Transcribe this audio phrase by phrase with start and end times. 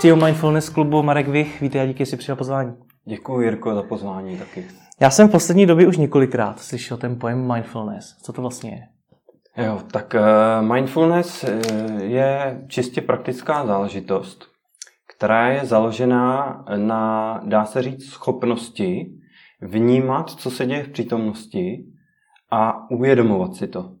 [0.00, 2.74] CEO Mindfulness klubu Marek Vich, vítej a díky, že jsi přijal pozvání.
[3.04, 4.66] Děkuji Jirko za pozvání taky.
[5.00, 8.16] Já jsem v poslední době už několikrát slyšel ten pojem mindfulness.
[8.22, 9.64] Co to vlastně je?
[9.64, 14.44] Jo, tak uh, mindfulness uh, je čistě praktická záležitost,
[15.16, 19.12] která je založená na, dá se říct, schopnosti
[19.60, 21.84] vnímat, co se děje v přítomnosti
[22.50, 23.92] a uvědomovat si to.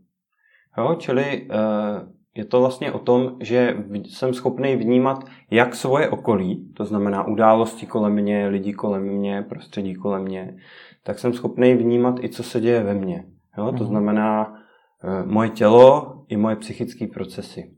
[0.78, 6.72] Jo, čili uh, je to vlastně o tom, že jsem schopný vnímat jak svoje okolí,
[6.76, 10.56] to znamená události kolem mě, lidi kolem mě, prostředí kolem mě,
[11.02, 13.24] tak jsem schopný vnímat i co se děje ve mně.
[13.58, 13.64] Jo?
[13.66, 13.86] To mhm.
[13.86, 14.54] znamená
[15.04, 17.72] e, moje tělo i moje psychické procesy.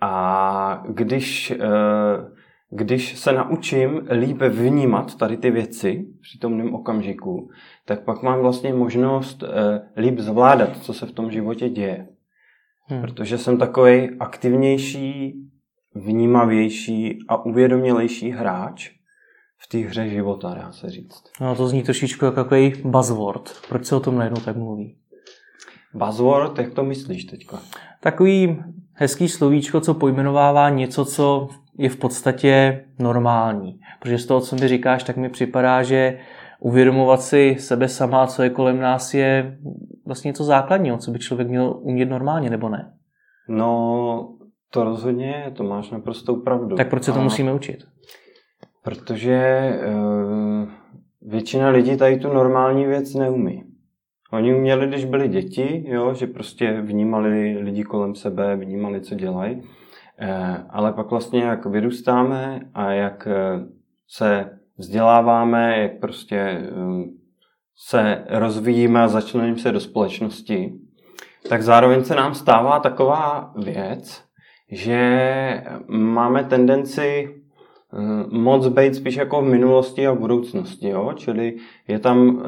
[0.00, 1.56] A když, e,
[2.70, 7.50] když se naučím líp vnímat tady ty věci v přítomném okamžiku,
[7.84, 9.46] tak pak mám vlastně možnost e,
[10.00, 12.08] líp zvládat, co se v tom životě děje.
[12.88, 13.00] Hmm.
[13.00, 15.34] Protože jsem takový aktivnější,
[15.94, 18.90] vnímavější a uvědomělejší hráč
[19.58, 21.22] v té hře života, dá se říct.
[21.40, 23.52] No to zní trošičku jako takový buzzword.
[23.68, 24.96] Proč se o tom najednou tak mluví?
[25.94, 27.58] Buzzword, jak to myslíš teďka?
[28.00, 33.80] Takový hezký slovíčko, co pojmenovává něco, co je v podstatě normální.
[34.00, 36.18] Protože z toho, co mi říkáš, tak mi připadá, že
[36.60, 39.58] uvědomovat si sebe sama, co je kolem nás, je
[40.08, 42.92] vlastně něco základního, co by člověk měl umět normálně, nebo ne?
[43.48, 44.36] No,
[44.70, 46.76] to rozhodně, to máš naprostou pravdu.
[46.76, 47.22] Tak proč se to a...
[47.22, 47.84] musíme učit?
[48.84, 50.68] Protože uh,
[51.22, 53.64] většina lidí tady tu normální věc neumí.
[54.32, 59.62] Oni uměli, když byli děti, jo, že prostě vnímali lidi kolem sebe, vnímali, co dělají.
[60.18, 63.66] Eh, ale pak vlastně, jak vyrůstáme a jak eh,
[64.08, 66.62] se vzděláváme, jak prostě
[67.78, 70.72] se rozvíjíme a začneme se do společnosti,
[71.48, 74.24] tak zároveň se nám stává taková věc,
[74.70, 77.34] že máme tendenci
[77.92, 80.88] um, moc být spíš jako v minulosti a v budoucnosti.
[80.88, 81.12] Jo?
[81.16, 81.56] Čili
[81.88, 82.42] je tam uh,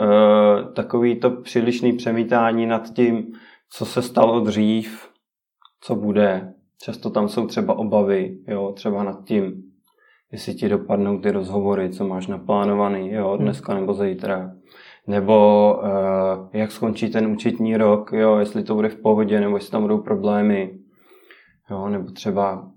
[0.74, 3.32] takový to přílišný přemítání nad tím,
[3.70, 5.08] co se stalo dřív,
[5.80, 6.52] co bude.
[6.82, 8.72] Často tam jsou třeba obavy, jo?
[8.76, 9.62] třeba nad tím,
[10.32, 14.52] jestli ti dopadnou ty rozhovory, co máš naplánovaný, jo, dneska nebo zítra.
[15.06, 19.70] Nebo uh, jak skončí ten účetní rok, jo, jestli to bude v pohodě, nebo jestli
[19.70, 20.78] tam budou problémy.
[21.70, 22.70] Jo, nebo třeba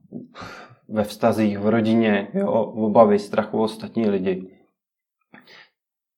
[0.90, 4.50] ve vztazích, v rodině, jo, obavy, strach o ostatní lidi.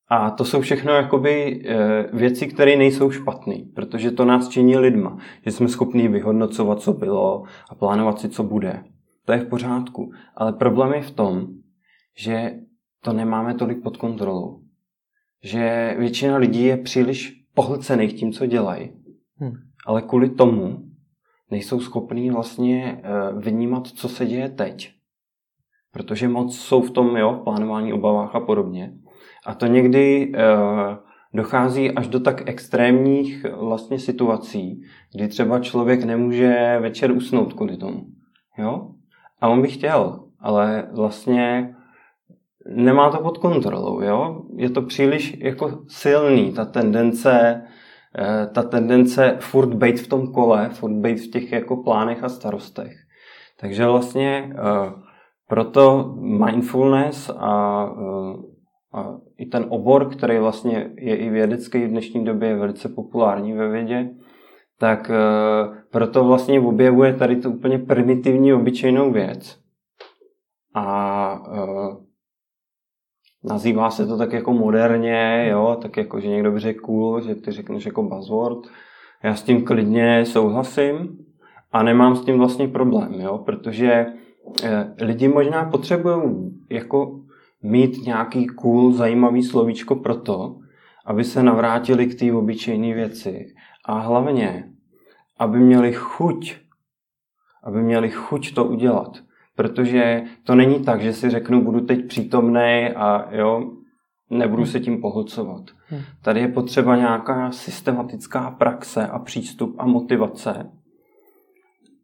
[0.08, 5.18] A to jsou všechno jakoby eh, věci, které nejsou špatné, protože to nás činí lidma,
[5.44, 8.84] že jsme schopní vyhodnocovat, co bylo a plánovat si, co bude
[9.26, 10.12] to je v pořádku.
[10.36, 11.46] Ale problém je v tom,
[12.16, 12.52] že
[13.04, 14.60] to nemáme tolik pod kontrolou.
[15.46, 18.90] Že většina lidí je příliš pohlcených tím, co dělají.
[19.36, 19.52] Hmm.
[19.86, 20.78] Ale kvůli tomu
[21.50, 24.92] nejsou schopní vlastně eh, vnímat, co se děje teď.
[25.92, 28.92] Protože moc jsou v tom, jo, plánování, obavách a podobně.
[29.46, 30.96] A to někdy uh,
[31.34, 34.82] dochází až do tak extrémních vlastně situací,
[35.14, 38.06] kdy třeba člověk nemůže večer usnout kvůli tomu.
[38.58, 38.90] Jo?
[39.40, 41.75] A on by chtěl, ale vlastně
[42.68, 44.42] nemá to pod kontrolou, jo?
[44.56, 47.62] Je to příliš jako silný, ta tendence,
[48.18, 52.28] eh, ta tendence furt být v tom kole, furt být v těch jako plánech a
[52.28, 52.92] starostech.
[53.60, 54.92] Takže vlastně eh,
[55.48, 58.36] proto mindfulness a, eh,
[58.98, 63.52] a i ten obor, který vlastně je i vědecký v dnešní době, je velice populární
[63.52, 64.10] ve vědě,
[64.78, 65.10] tak
[65.90, 69.58] proto vlastně objevuje tady tu úplně primitivní, obyčejnou věc.
[70.74, 71.38] A
[73.44, 77.34] nazývá se to tak jako moderně, jo, tak jako, že někdo by řekl cool, že
[77.34, 78.58] ty řekneš jako buzzword.
[79.24, 81.18] Já s tím klidně souhlasím
[81.72, 84.06] a nemám s tím vlastně problém, jo, protože
[84.44, 84.68] uh,
[85.00, 87.20] lidi možná potřebují jako
[87.62, 90.56] mít nějaký cool, zajímavý slovíčko pro to,
[91.06, 93.46] aby se navrátili k té obyčejné věci.
[93.84, 94.70] A hlavně,
[95.38, 96.56] aby měli chuť,
[97.64, 99.25] aby měli chuť to udělat.
[99.56, 103.70] Protože to není tak, že si řeknu, budu teď přítomný a jo,
[104.30, 105.62] nebudu se tím pohlcovat.
[105.88, 106.00] Hmm.
[106.22, 110.70] Tady je potřeba nějaká systematická praxe a přístup a motivace.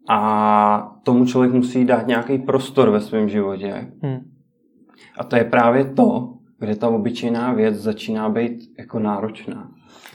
[0.08, 3.92] A tomu člověk musí dát nějaký prostor ve svém životě.
[4.02, 4.20] Hmm.
[5.18, 9.70] A to je právě to, kde ta obyčejná věc začíná být jako náročná.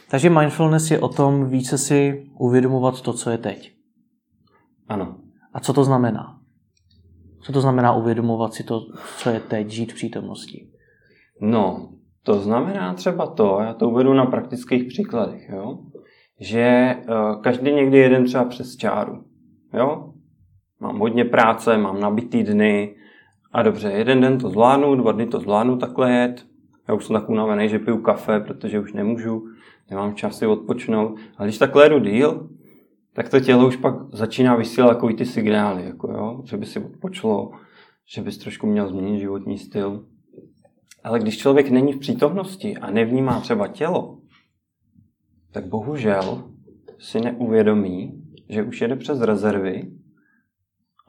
[0.09, 3.73] Takže mindfulness je o tom více si uvědomovat to, co je teď.
[4.87, 5.15] Ano.
[5.53, 6.36] A co to znamená?
[7.47, 8.81] Co to znamená uvědomovat si to,
[9.17, 10.67] co je teď, žít v přítomnosti?
[11.41, 11.89] No,
[12.23, 15.79] to znamená třeba to, já to uvedu na praktických příkladech, jo?
[16.39, 19.23] že uh, každý někdy jeden třeba přes čáru.
[19.73, 20.13] Jo?
[20.79, 22.95] Mám hodně práce, mám nabitý dny
[23.51, 26.45] A dobře, jeden den to zvládnu, dva dny to zvládnu takhle jet.
[26.87, 29.43] Já už jsem tak unavený, že piju kafe, protože už nemůžu,
[29.89, 31.19] nemám čas si odpočnout.
[31.37, 32.49] A když takhle jedu díl,
[33.17, 36.79] tak to tělo už pak začíná vysílat takový ty signály, jako jo, že by si
[36.79, 37.51] odpočlo,
[38.15, 40.05] že bys trošku měl změnit životní styl.
[41.03, 44.19] Ale když člověk není v přítomnosti a nevnímá třeba tělo,
[45.51, 46.51] tak bohužel
[46.99, 49.91] si neuvědomí, že už jede přes rezervy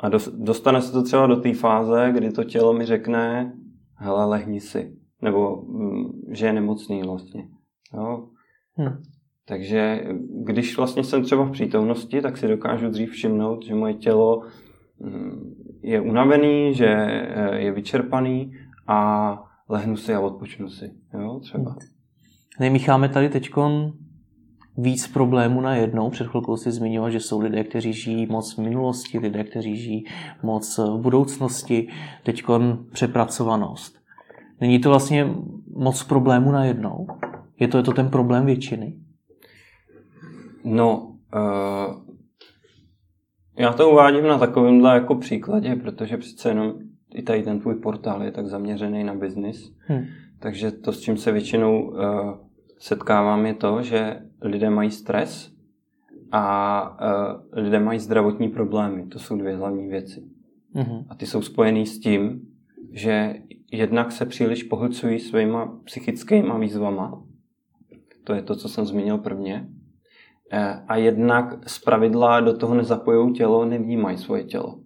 [0.01, 3.53] a dostane se to třeba do té fáze, kdy to tělo mi řekne,
[3.95, 4.97] hele, lehni si.
[5.23, 7.49] Nebo mm, že je nemocný vlastně.
[7.95, 8.29] Jo?
[8.75, 9.03] Hmm.
[9.49, 10.05] Takže
[10.45, 14.43] když vlastně jsem třeba v přítomnosti, tak si dokážu dřív všimnout, že moje tělo
[15.01, 18.53] mm, je unavený, že eh, je vyčerpaný
[18.87, 19.29] a
[19.69, 20.91] lehnu si a odpočnu si.
[21.15, 21.77] Jo, třeba.
[22.61, 23.93] Nemícháme tady teďkon
[24.77, 26.11] víc problémů na jednou.
[26.11, 30.05] Před chvilkou si zmiňoval, že jsou lidé, kteří žijí moc v minulosti, lidé, kteří žijí
[30.43, 31.89] moc v budoucnosti,
[32.25, 32.43] teď
[32.93, 33.99] přepracovanost.
[34.61, 35.35] Není to vlastně
[35.77, 37.07] moc problémů na jednou?
[37.61, 38.95] Je to, je to ten problém většiny?
[40.69, 41.95] No, uh,
[43.59, 46.75] já to uvádím na takovémhle jako příkladě, protože přece jenom
[47.15, 49.75] i tady ten tvůj portál je tak zaměřený na biznis.
[49.87, 50.05] Hmm.
[50.41, 51.99] Takže to, s čím se většinou uh,
[52.79, 55.53] setkávám, je to, že lidé mají stres
[56.33, 59.07] a uh, lidé mají zdravotní problémy.
[59.07, 60.25] To jsou dvě hlavní věci.
[60.75, 61.05] Mm-hmm.
[61.09, 62.41] A ty jsou spojený s tím,
[62.93, 63.35] že
[63.73, 67.23] jednak se příliš pohlcují svýma psychickýma výzvama.
[68.25, 69.69] To je to, co jsem zmínil prvně.
[70.53, 74.79] Eh, a jednak z pravidla do toho nezapojují tělo, nevnímají svoje tělo.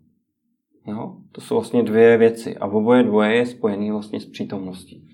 [0.87, 1.17] Jo?
[1.33, 2.57] To jsou vlastně dvě věci.
[2.57, 5.09] A oboje dvoje je spojený vlastně s přítomností.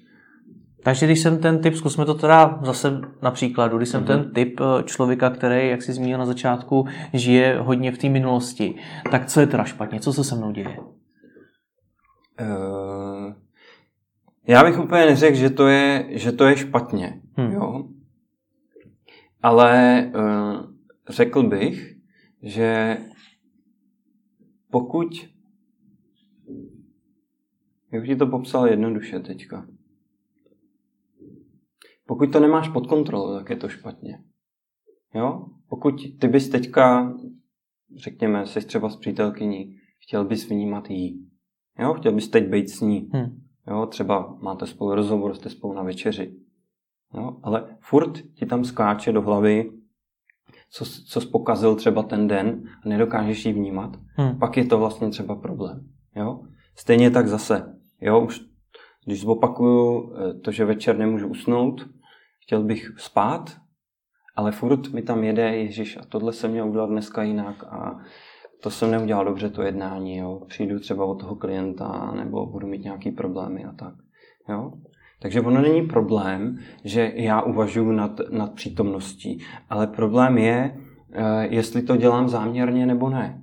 [0.84, 4.06] Takže když jsem ten typ, zkusme to teda zase na příkladu, když jsem mm-hmm.
[4.06, 8.74] ten typ eh, člověka, který, jak jsi zmínil na začátku, žije hodně v té minulosti,
[9.10, 10.00] tak co je teda špatně?
[10.00, 10.78] Co se se mnou děje?
[12.40, 13.32] Uh,
[14.46, 17.20] já bych úplně neřekl, že to je, že to je špatně.
[17.36, 17.52] Hmm.
[17.52, 17.84] Jo?
[19.42, 20.72] Ale uh,
[21.08, 21.96] řekl bych,
[22.42, 22.98] že
[24.70, 25.08] pokud
[27.92, 29.68] jak ti to popsal jednoduše teďka.
[32.06, 34.24] Pokud to nemáš pod kontrolou, tak je to špatně.
[35.14, 35.46] Jo?
[35.68, 37.14] Pokud ty bys teďka,
[37.96, 41.30] řekněme, jsi třeba s přítelkyní, chtěl bys vnímat jí.
[41.78, 41.94] Jo?
[41.94, 43.10] Chtěl bys teď být s ní.
[43.12, 43.40] Hmm.
[43.66, 43.86] Jo?
[43.86, 46.36] Třeba máte spolu rozhovor, jste spolu na večeři.
[47.14, 47.36] Jo?
[47.42, 49.70] Ale furt ti tam skáče do hlavy,
[50.70, 54.38] co, co jsi pokazil třeba ten den a nedokážeš ji vnímat, hmm.
[54.38, 55.88] pak je to vlastně třeba problém.
[56.16, 56.40] Jo?
[56.74, 58.40] Stejně tak zase, jo, už
[59.04, 61.88] když zopakuju eh, to, že večer nemůžu usnout,
[62.42, 63.56] chtěl bych spát,
[64.36, 68.00] ale furt mi tam jede, Ježíš, a tohle jsem měl udělat dneska jinak a
[68.62, 70.40] to jsem neudělal dobře, to jednání, jo.
[70.46, 73.94] Přijdu třeba od toho klienta, nebo budu mít nějaký problémy a tak,
[74.48, 74.72] jo.
[75.20, 80.76] Takže ono není problém, že já uvažuji nad, nad přítomností, ale problém je,
[81.12, 83.42] eh, jestli to dělám záměrně nebo ne.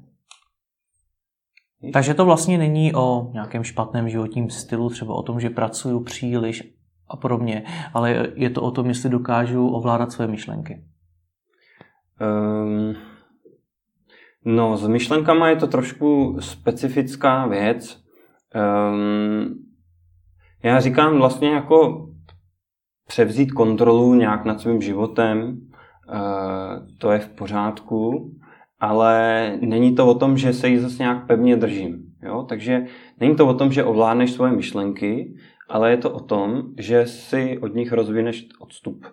[1.93, 6.63] Takže to vlastně není o nějakém špatném životním stylu, třeba o tom, že pracuju příliš
[7.09, 7.63] a podobně,
[7.93, 10.83] ale je to o tom, jestli dokážu ovládat své myšlenky.
[12.21, 12.95] Um,
[14.45, 18.03] no, s myšlenkama je to trošku specifická věc.
[18.55, 19.64] Um,
[20.63, 22.09] já říkám vlastně jako
[23.07, 25.57] převzít kontrolu nějak nad svým životem,
[26.09, 28.31] uh, to je v pořádku,
[28.79, 32.05] ale není to o tom, že se jí zase nějak pevně držím.
[32.23, 32.45] Jo?
[32.49, 32.85] Takže
[33.19, 35.35] není to o tom, že ovládneš svoje myšlenky,
[35.69, 39.05] ale je to o tom, že si od nich rozvineš odstup.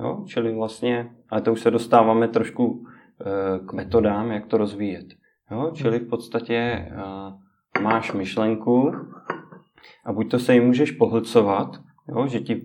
[0.00, 0.24] Jo?
[0.26, 5.06] Čili vlastně, ale to už se dostáváme trošku e, k metodám, jak to rozvíjet.
[5.50, 5.70] Jo?
[5.74, 6.92] Čili v podstatě e,
[7.82, 8.92] máš myšlenku
[10.04, 11.76] a buď to se jí můžeš pohlcovat,
[12.08, 12.26] jo?
[12.26, 12.62] že ti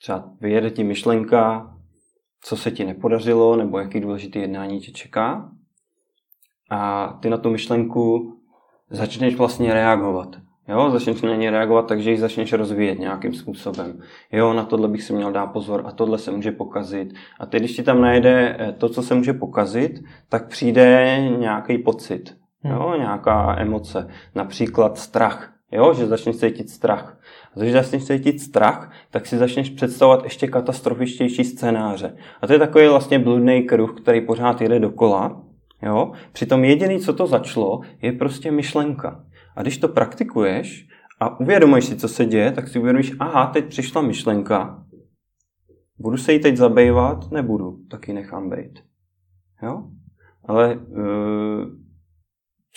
[0.00, 1.74] třeba vyjede ti myšlenka,
[2.44, 5.50] co se ti nepodařilo, nebo jaký důležitý jednání tě čeká,
[6.70, 8.34] a ty na tu myšlenku
[8.90, 10.36] začneš vlastně reagovat.
[10.68, 14.00] Jo, začneš na ně reagovat tak, že ji začneš rozvíjet nějakým způsobem.
[14.32, 17.14] Jo, na tohle bych si měl dát pozor a tohle se může pokazit.
[17.40, 21.78] A teď, když ti tam najde eh, to, co se může pokazit, tak přijde nějaký
[21.78, 23.00] pocit, jo, hmm.
[23.00, 24.08] nějaká emoce.
[24.34, 27.20] Například strach, jo, že začneš cítit strach.
[27.56, 32.16] A když začneš cítit strach, tak si začneš představovat ještě katastrofičtější scénáře.
[32.42, 35.48] A to je takový vlastně bludný kruh, který pořád jede dokola
[35.82, 36.12] Jo?
[36.32, 39.24] Přitom jediný, co to začalo, je prostě myšlenka.
[39.56, 40.88] A když to praktikuješ
[41.20, 44.84] a uvědomuješ si, co se děje, tak si uvědomíš, aha, teď přišla myšlenka,
[45.98, 47.30] budu se jí teď zabývat?
[47.30, 48.80] Nebudu, taky nechám být.
[49.62, 49.84] Jo?
[50.44, 50.78] Ale e,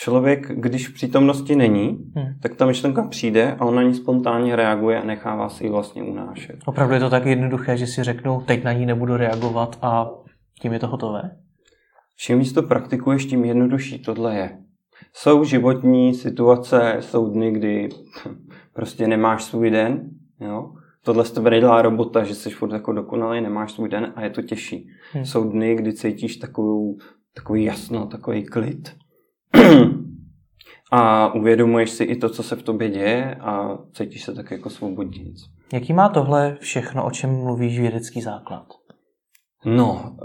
[0.02, 2.34] člověk, když v přítomnosti není, Hmm.
[2.42, 6.04] tak ta myšlenka přijde a on na ní spontánně reaguje a nechává si ji vlastně
[6.04, 6.56] unášet.
[6.66, 10.10] Opravdu je to tak jednoduché, že si řeknu, teď na ní nebudu reagovat a
[10.62, 11.22] tím je to hotové?
[12.18, 14.58] Čím víc to praktikuješ, tím jednodušší tohle je.
[15.14, 17.90] Jsou životní situace, jsou dny, kdy
[18.74, 20.72] prostě nemáš svůj den, jo?
[21.04, 24.30] Tohle z tebe nedělá robota, že jsi furt jako dokonalý, nemáš svůj den a je
[24.30, 24.90] to těžší.
[25.14, 25.26] Hmm.
[25.26, 26.98] Jsou dny, kdy cítíš takovou,
[27.36, 28.96] takový jasno, takový klid.
[30.92, 34.70] A uvědomuješ si i to, co se v tobě děje a cítíš se tak jako
[34.70, 35.38] svobodnějc.
[35.74, 38.68] Jaký má tohle všechno, o čem mluvíš, vědecký základ?
[39.66, 40.16] No,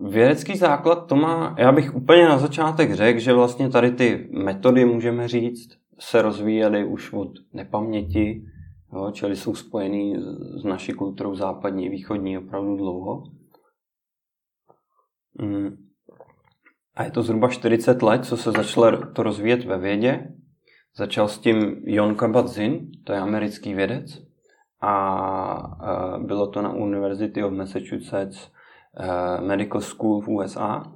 [0.00, 4.28] uh, vědecký základ to má, já bych úplně na začátek řekl, že vlastně tady ty
[4.32, 8.44] metody, můžeme říct, se rozvíjely už od nepaměti,
[8.92, 13.22] jo, čili jsou spojený s- s naší kulturou západní, východní opravdu dlouho.
[16.96, 20.28] A je to zhruba 40 let, co se začalo to rozvíjet ve vědě.
[20.96, 24.24] Začal s tím Jon Kabat-Zinn, to je americký vědec,
[24.80, 28.50] a eh, bylo to na University of Massachusetts
[28.96, 30.92] eh, Medical School v USA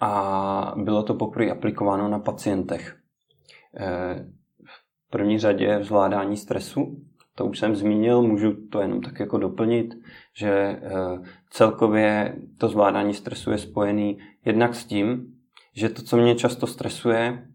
[0.00, 2.96] a bylo to poprvé aplikováno na pacientech.
[3.76, 4.26] Eh,
[5.06, 6.96] V první řadě zvládání stresu,
[7.34, 9.94] to už jsem zmínil, můžu to jenom tak jako doplnit,
[10.34, 10.80] že
[11.50, 15.26] celkově to zvládání stresu je spojený jednak s tím,
[15.74, 17.46] že to, co mě často stresuje,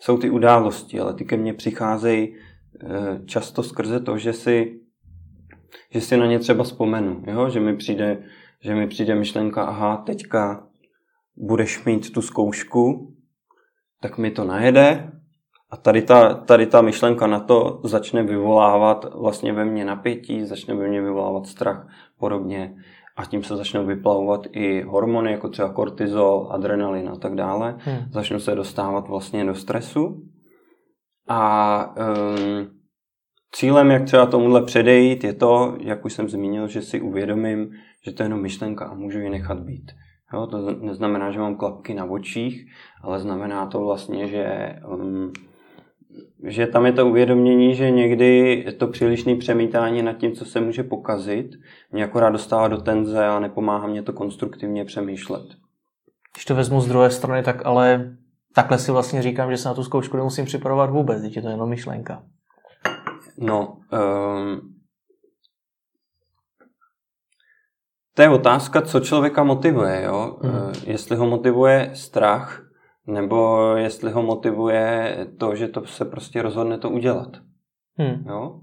[0.00, 4.80] jsou ty události, ale ty ke mně přicházejí eh, často skrze to, že si,
[5.90, 7.50] že si na ně třeba vzpomenu, jo?
[7.50, 8.24] Že, mi přijde,
[8.60, 10.66] že mi přijde myšlenka, aha, teďka
[11.36, 13.14] budeš mít tu zkoušku,
[14.00, 15.12] tak mi to najede
[15.70, 20.74] a tady ta, tady ta myšlenka na to začne vyvolávat vlastně ve mně napětí, začne
[20.74, 21.88] ve mně vyvolávat strach
[22.18, 22.76] podobně
[23.16, 27.76] a tím se začnou vyplavovat i hormony, jako třeba kortizol, adrenalin a tak dále.
[27.78, 27.98] Hmm.
[28.10, 30.22] Začnu se dostávat vlastně do stresu
[31.28, 32.66] a um,
[33.52, 37.70] cílem, jak třeba tomuhle předejít, je to, jak už jsem zmínil, že si uvědomím,
[38.04, 39.92] že to je jenom myšlenka a můžu ji nechat být.
[40.32, 42.64] Jo, to neznamená, že mám klapky na očích,
[43.02, 45.32] ale znamená to vlastně, že, um,
[46.44, 50.82] že tam je to uvědomění, že někdy to přílišné přemítání nad tím, co se může
[50.82, 51.50] pokazit,
[51.92, 55.44] mě akorát dostává do tenze a nepomáhá mě to konstruktivně přemýšlet.
[56.34, 58.16] Když to vezmu z druhé strany, tak ale
[58.54, 61.48] takhle si vlastně říkám, že se na tu zkoušku nemusím připravovat vůbec, teď je to
[61.48, 62.22] jenom myšlenka.
[63.38, 64.74] No, um,
[68.14, 70.38] to je otázka, co člověka motivuje, jo?
[70.42, 70.72] Hmm.
[70.86, 72.63] Jestli ho motivuje strach,
[73.06, 77.36] nebo jestli ho motivuje to, že to se prostě rozhodne to udělat,
[77.98, 78.24] Hmm.
[78.28, 78.60] jo?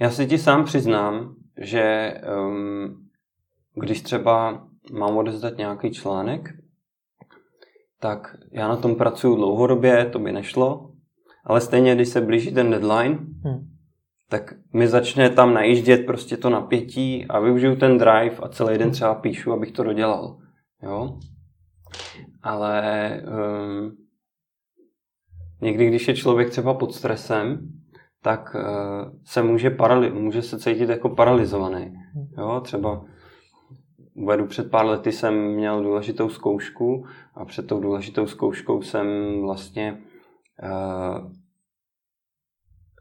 [0.00, 3.08] Já si ti sám přiznám, že um,
[3.74, 6.48] když třeba mám odezdat nějaký článek,
[8.00, 10.92] tak já na tom pracuji dlouhodobě, to by nešlo,
[11.44, 13.68] ale stejně, když se blíží ten deadline, Hmm.
[14.28, 18.90] tak mi začne tam najíždět prostě to napětí a využiju ten drive a celý den
[18.90, 20.38] třeba píšu, abych to dodělal.
[20.82, 21.18] Jo?
[22.42, 23.96] Ale um,
[25.60, 27.68] někdy, když je člověk třeba pod stresem,
[28.22, 31.94] tak uh, se může, parali- může se cítit jako paralizovaný.
[32.38, 32.60] Jo?
[32.64, 33.04] Třeba
[34.14, 39.06] uvedu před pár lety jsem měl důležitou zkoušku a před tou důležitou zkouškou jsem
[39.42, 40.02] vlastně
[40.62, 41.32] uh,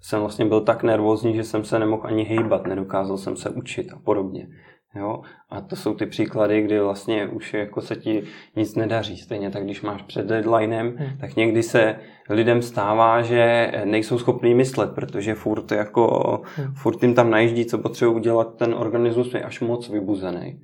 [0.02, 3.94] jsem vlastně byl tak nervózní, že jsem se nemohl ani hejbat, nedokázal jsem se učit
[3.94, 4.48] a podobně.
[4.96, 5.22] Jo?
[5.50, 8.24] A to jsou ty příklady, kdy vlastně už jako se ti
[8.56, 9.18] nic nedaří.
[9.18, 11.18] Stejně tak, když máš před deadlinem, Hmm.
[11.18, 11.96] tak někdy se
[12.30, 16.74] lidem stává, že nejsou schopní myslet, protože furt, jako, Hmm.
[16.76, 20.60] furt jim tam najíždí, co potřebují udělat, ten organismus je až moc vybuzený.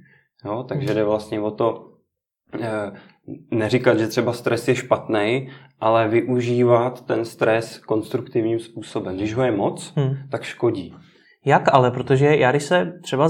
[0.45, 0.65] Jo?
[0.69, 1.85] Takže jde vlastně o to,
[2.61, 2.91] eh,
[3.51, 9.15] neříkat, že třeba stres je špatný, ale využívat ten stres konstruktivním způsobem.
[9.15, 10.15] Když ho je moc, Hmm.
[10.31, 10.95] tak škodí.
[11.45, 13.29] Jak ale, protože já když se třeba,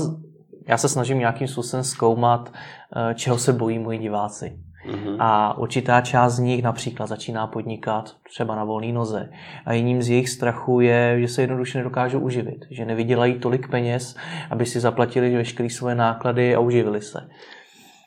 [0.68, 4.60] já se snažím nějakým způsobem zkoumat, eh, čeho se bojí moji diváci.
[4.86, 5.22] Mhm.
[5.22, 9.30] A určitá část z nich například začíná podnikat třeba na volné noze.
[9.66, 12.66] A jedním z jejich strachů je, že se jednoduše nedokážou uživit.
[12.72, 14.16] Že nevydělají tolik peněz,
[14.50, 17.28] aby si zaplatili veškeré svoje náklady a uživili se.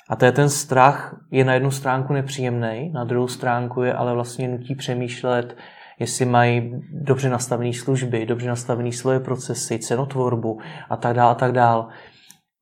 [0.09, 4.15] A to je ten strach, je na jednu stránku nepříjemný, na druhou stránku je ale
[4.15, 5.57] vlastně nutí přemýšlet,
[5.99, 10.59] jestli mají dobře nastavené služby, dobře nastavené svoje procesy, cenotvorbu
[10.91, 11.85] a tak dále a tak dále.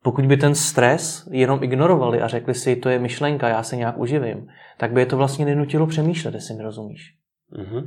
[0.02, 3.98] Pokud by ten stres jenom ignorovali a řekli si, to je myšlenka, já se nějak
[3.98, 4.46] uživím,
[4.78, 7.14] tak by je to vlastně nenutilo přemýšlet, jestli mi rozumíš.
[7.50, 7.86] Mhm.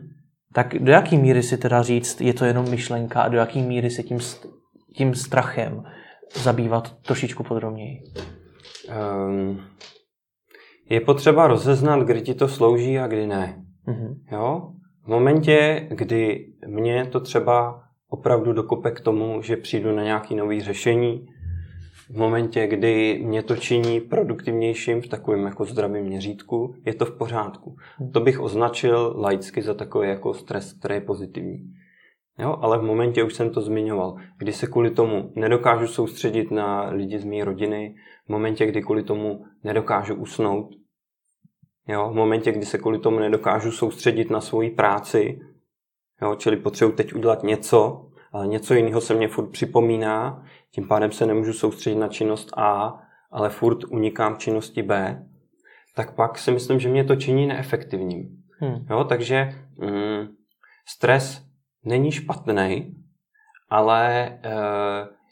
[0.53, 3.89] Tak do jaký míry si teda říct, je to jenom myšlenka a do jaký míry
[3.89, 4.19] se tím,
[4.95, 5.83] tím strachem
[6.33, 8.03] zabývat trošičku podrobněji?
[9.27, 9.61] Um,
[10.89, 13.63] je potřeba rozeznat, kdy ti to slouží a kdy ne.
[13.87, 14.15] Mm-hmm.
[14.31, 14.71] Jo?
[15.03, 20.61] V momentě, kdy mě to třeba opravdu dokope k tomu, že přijdu na nějaké nové
[20.61, 21.25] řešení,
[22.13, 27.17] v momentě, kdy mě to činí produktivnějším v takovém jako zdravém měřítku, je to v
[27.17, 27.75] pořádku.
[28.13, 31.73] To bych označil laicky za takový jako stres, který je pozitivní.
[32.39, 36.89] Jo, ale v momentě, už jsem to zmiňoval, kdy se kvůli tomu nedokážu soustředit na
[36.89, 40.69] lidi z mé rodiny, v momentě, kdy kvůli tomu nedokážu usnout,
[41.87, 45.39] jo, v momentě, kdy se kvůli tomu nedokážu soustředit na svoji práci,
[46.21, 51.11] jo, čili potřebuji teď udělat něco, ale něco jiného se mě furt připomíná, tím pádem
[51.11, 52.99] se nemůžu soustředit na činnost A,
[53.31, 55.23] ale furt unikám činnosti B,
[55.95, 58.29] tak pak si myslím, že mě to činí neefektivním.
[58.59, 58.85] Hmm.
[58.89, 60.27] Jo, takže mm,
[60.87, 61.45] stres
[61.85, 62.95] není špatný,
[63.69, 64.39] ale e,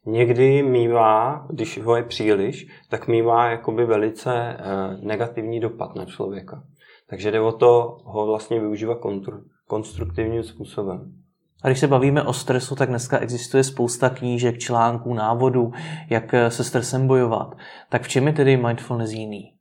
[0.05, 4.57] někdy mývá, když ho je příliš, tak mývá jakoby velice e,
[5.01, 6.63] negativní dopad na člověka.
[7.09, 11.18] Takže jde o to ho vlastně využívat kontr, konstruktivním způsobem.
[11.63, 15.71] A když se bavíme o stresu, tak dneska existuje spousta knížek, článků, návodů,
[16.09, 17.57] jak se stresem bojovat.
[17.89, 19.53] Tak v čem je tedy mindfulness jiný?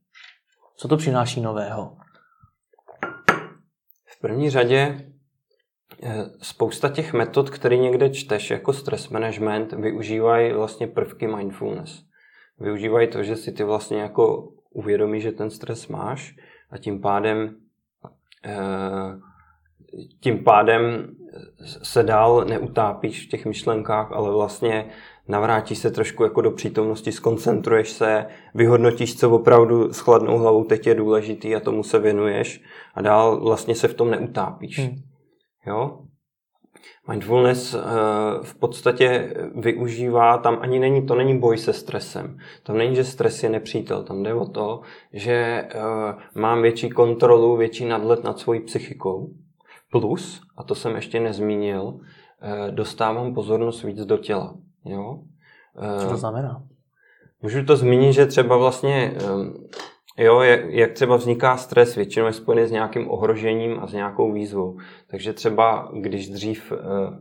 [0.76, 1.97] Co to přináší nového?
[4.07, 5.11] V první řadě
[6.02, 12.05] eh, spousta těch metod, které někde čteš jako stress management, využívají vlastně prvky mindfulness.
[12.61, 16.37] Využívají to, že si ty vlastně jako uvědomíš, že ten stres máš
[16.71, 17.57] a tím pádem
[18.45, 19.19] eh,
[20.21, 21.14] tím pádem
[21.83, 24.87] se dál neutápíš v těch myšlenkách, ale vlastně
[25.28, 30.87] navrátíš se trošku jako do přítomnosti, skoncentruješ se, vyhodnotíš, co opravdu s chladnou hlavou teď
[30.87, 32.62] je důležitý a tomu se věnuješ
[32.95, 34.78] a dál vlastně se v tom neutápíš.
[34.78, 34.97] Hmm.
[35.66, 35.99] Jo?
[37.09, 37.80] Mindfulness uh,
[38.42, 42.38] v podstatě využívá, tam ani není, to není boj se stresem.
[42.62, 44.02] Tam není, že stres je nepřítel.
[44.02, 44.80] Tam jde o to,
[45.12, 49.30] že uh, mám větší kontrolu, větší nadhled nad svojí psychikou
[49.90, 52.00] Plus, a to jsem ještě nezmínil,
[52.42, 54.54] eh, dostávám pozornost víc do těla.
[54.84, 55.19] Jo?
[55.99, 56.63] Co to znamená?
[57.43, 59.15] Můžu to zmínit, že třeba vlastně,
[60.19, 64.32] eh, jo, jak třeba vzniká stres, většinou je spojený s nějakým ohrožením a s nějakou
[64.32, 64.78] výzvou.
[65.10, 66.76] Takže třeba, když dřív eh,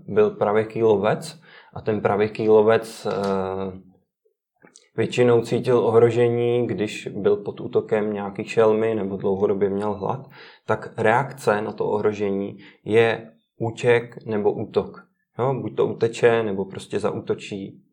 [0.08, 1.40] byl pravěký lovec
[1.74, 3.08] a ten pravěký lovec
[4.98, 10.30] většinou cítil ohrožení, když byl pod útokem nějaký šelmy nebo dlouhodobě měl hlad,
[10.66, 15.08] tak reakce na to ohrožení je útěk nebo útok.
[15.40, 17.84] Jo, buď to uteče, nebo prostě zautočí,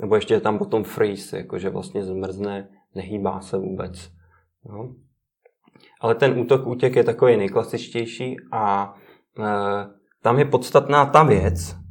[0.00, 4.10] nebo ještě je tam potom freeze, jakože vlastně zmrzne, nehýbá se vůbec.
[4.68, 4.94] Jo.
[6.00, 8.94] Ale ten útok, útěk je takový nejklasičtější a
[9.38, 9.44] e,
[10.22, 11.83] tam je podstatná ta věc,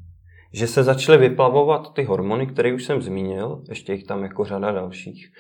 [0.54, 4.72] že se začaly vyplavovat ty hormony, které už jsem zmínil, ještě jich tam jako řada
[4.72, 5.32] dalších.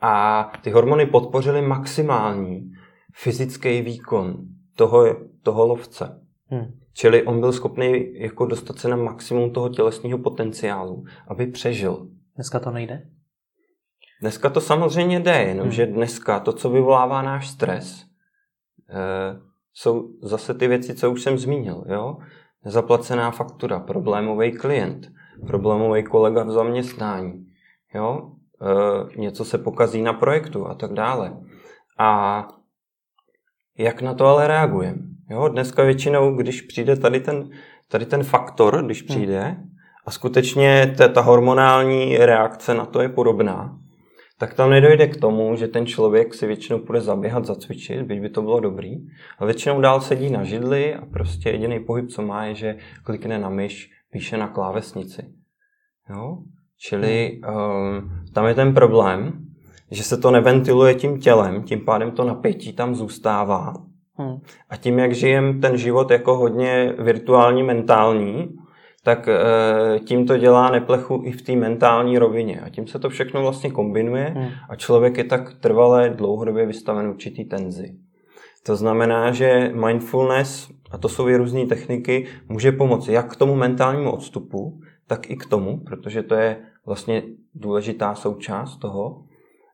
[0.00, 2.70] A ty hormony podpořily maximální
[3.14, 4.36] fyzický výkon
[4.76, 6.20] toho, toho lovce.
[6.46, 6.78] Hmm.
[6.94, 12.08] Čili on byl schopný jako dostat se na maximum toho tělesního potenciálu, aby přežil.
[12.34, 13.02] Dneska to nejde?
[14.20, 15.94] Dneska to samozřejmě jde, jenomže hmm.
[15.94, 18.04] dneska to, co vyvolává náš stres,
[18.90, 19.40] eh,
[19.72, 21.84] jsou zase ty věci, co už jsem zmínil.
[21.88, 22.16] Jo?
[22.64, 25.12] Nezaplacená faktura, problémový klient,
[25.46, 27.46] problémový kolega v zaměstnání,
[27.94, 28.32] jo?
[29.16, 31.36] E, něco se pokazí na projektu a tak dále.
[31.98, 32.48] A
[33.78, 34.98] jak na to ale reagujeme?
[35.30, 37.50] Jo, dneska většinou, když přijde tady ten,
[37.88, 39.08] tady ten faktor, když hmm.
[39.08, 39.56] přijde,
[40.06, 43.78] a skutečně ta, ta hormonální reakce na to je podobná,
[44.38, 48.28] tak tam nedojde k tomu, že ten člověk si většinou půjde zaběhat, zacvičit, byť by
[48.28, 48.96] to bylo dobrý,
[49.38, 53.38] a většinou dál sedí na židli a prostě jediný pohyb, co má, je, že klikne
[53.38, 55.22] na myš, píše na klávesnici.
[56.10, 56.38] Jo?
[56.78, 59.32] Čili um, tam je ten problém,
[59.90, 63.74] že se to neventiluje tím tělem, tím pádem to napětí tam zůstává.
[64.14, 64.36] Hmm.
[64.68, 68.48] A tím, jak žijem ten život jako hodně virtuální, mentální,
[69.04, 69.38] tak e,
[69.98, 72.60] tím to dělá neplechu i v té mentální rovině.
[72.60, 74.48] A tím se to všechno vlastně kombinuje hmm.
[74.68, 77.94] a člověk je tak trvalé dlouhodobě vystaven určitý tenzi.
[78.66, 83.54] To znamená, že mindfulness, a to jsou i různé techniky, může pomoci jak k tomu
[83.54, 87.22] mentálnímu odstupu, tak i k tomu, protože to je vlastně
[87.54, 89.24] důležitá součást toho,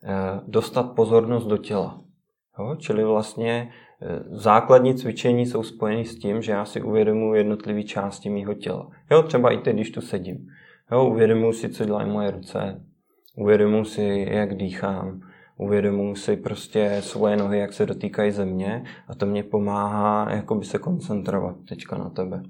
[0.05, 2.01] Eh, dostat pozornost do těla.
[2.59, 2.77] Jo?
[2.79, 3.75] Čili vlastně eh,
[4.31, 8.91] základní cvičení jsou spojeny s tím, že já si uvědomuji jednotlivé části mého těla.
[9.11, 10.47] Jo, třeba i teď, když tu sedím.
[10.93, 12.85] Jo, uvědomuji si, co dělají moje ruce,
[13.37, 15.21] uvědomuji si, jak dýchám,
[15.57, 20.79] uvědomuji si prostě svoje nohy, jak se dotýkají země a to mě pomáhá jakoby se
[20.79, 22.43] koncentrovat teďka na tebe.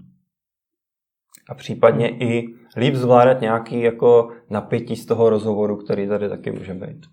[1.49, 6.75] A případně i líp zvládat nějaký jako napětí z toho rozhovoru, který tady taky může
[6.75, 7.07] být.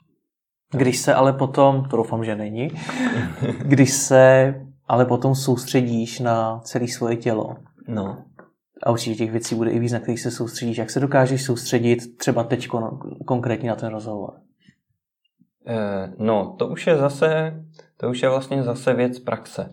[0.75, 2.69] Když se ale potom, to doufám, že není,
[3.59, 4.53] když se
[4.87, 7.55] ale potom soustředíš na celé svoje tělo,
[7.87, 8.17] No.
[8.83, 12.17] a určitě těch věcí bude i víc, na kterých se soustředíš, jak se dokážeš soustředit
[12.17, 12.67] třeba teď
[13.25, 14.33] konkrétně na ten rozhovor?
[15.67, 17.63] Eh, no, to už je zase,
[17.97, 19.69] to už je vlastně zase věc praxe.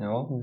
[0.00, 0.26] Jo?
[0.30, 0.42] Hmm.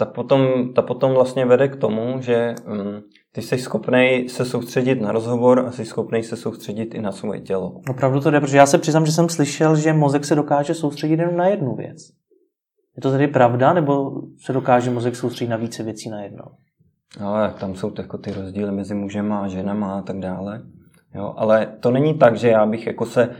[0.00, 5.00] Ta potom, ta potom vlastně vede k tomu, že um, ty jsi schopný se soustředit
[5.00, 7.80] na rozhovor a jsi schopný se soustředit i na svoje tělo.
[7.90, 11.18] Opravdu to jde, protože já se přiznám, že jsem slyšel, že mozek se dokáže soustředit
[11.18, 12.10] jenom na jednu věc.
[12.96, 14.12] Je to tedy pravda, nebo
[14.44, 16.44] se dokáže mozek soustředit na více věcí na jedno?
[17.20, 20.62] Ale tam jsou jako ty rozdíly mezi mužem a ženama a tak dále.
[21.14, 23.30] Jo, ale to není tak, že já bych jako se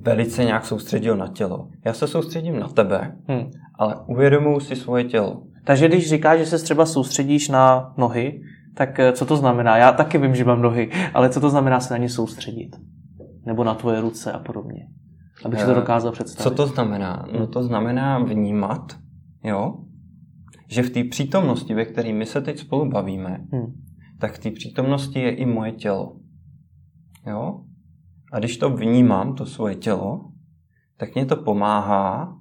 [0.00, 1.68] velice nějak soustředil na tělo.
[1.84, 3.50] Já se soustředím na tebe, Hmm.
[3.78, 5.42] ale uvědomuji si svoje tělo.
[5.66, 8.40] Takže když říkáš, že se třeba soustředíš na nohy,
[8.74, 9.76] tak eh, co to znamená?
[9.76, 12.76] Já taky vím, že mám nohy, ale co to znamená se na ně soustředit?
[13.46, 14.88] Nebo na tvoje ruce a podobně?
[15.44, 16.48] Abych si to Eh, dokázal představit.
[16.48, 17.26] Co to znamená?
[17.38, 18.96] No to znamená vnímat,
[19.44, 19.74] jo,
[20.70, 23.66] že v té přítomnosti, ve které my se teď spolu bavíme, Hmm.
[24.20, 26.16] tak v té přítomnosti je i moje tělo.
[27.26, 27.60] Jo?
[28.32, 30.30] A když to vnímám, to svoje tělo,
[30.96, 32.38] tak mě to pomáhá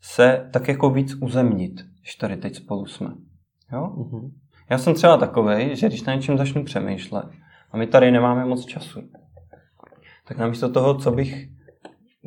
[0.00, 3.10] se tak jako víc uzemnit, když tady teď spolu jsme.
[3.72, 3.92] Jo?
[3.96, 4.30] Mhm.
[4.70, 7.26] Já jsem třeba takovej, že když na něčem začnu přemýšlet,
[7.72, 9.00] a my tady nemáme moc času,
[10.28, 11.48] tak namísto toho, co bych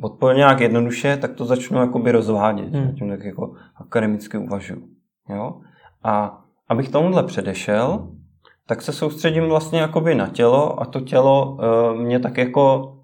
[0.02, 2.74] odpověděl nějak jednoduše, tak to začnu jakoby rozvádět.
[2.74, 2.94] Hmm.
[2.94, 4.88] Tím tak jako akademicky uvažuji.
[5.28, 5.60] Jo?
[6.02, 8.08] A abych tomuhle předešel,
[8.66, 12.96] tak se soustředím vlastně jakoby na tělo a to tělo uh, mě tak jako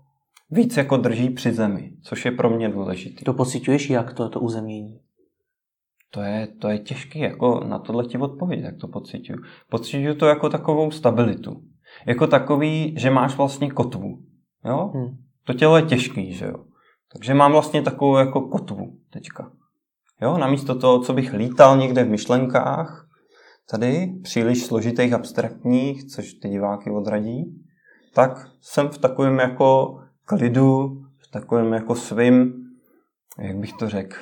[0.50, 3.24] víc jako drží při zemi, což je pro mě důležité.
[3.24, 5.00] To pocituješ jak to, to uzemnění?
[6.10, 9.38] To je, to je těžké jako na tohle ti odpovědět, jak to pocituju.
[9.70, 11.62] Pocituju to jako takovou stabilitu.
[12.06, 14.18] Jako takový, že máš vlastně kotvu.
[14.64, 14.90] Jo?
[14.94, 15.16] Hmm.
[15.44, 16.64] To tělo je těžký, že jo?
[17.12, 19.52] Takže mám vlastně takovou jako kotvu teďka.
[20.22, 23.06] Jo, namísto toho, co bych lítal někde v myšlenkách,
[23.70, 27.44] tady příliš složitých abstraktních, což ty diváky odradí,
[28.14, 32.52] tak jsem v takovém jako klidu, v takovém jako svým,
[33.38, 34.16] jak bych to řekl,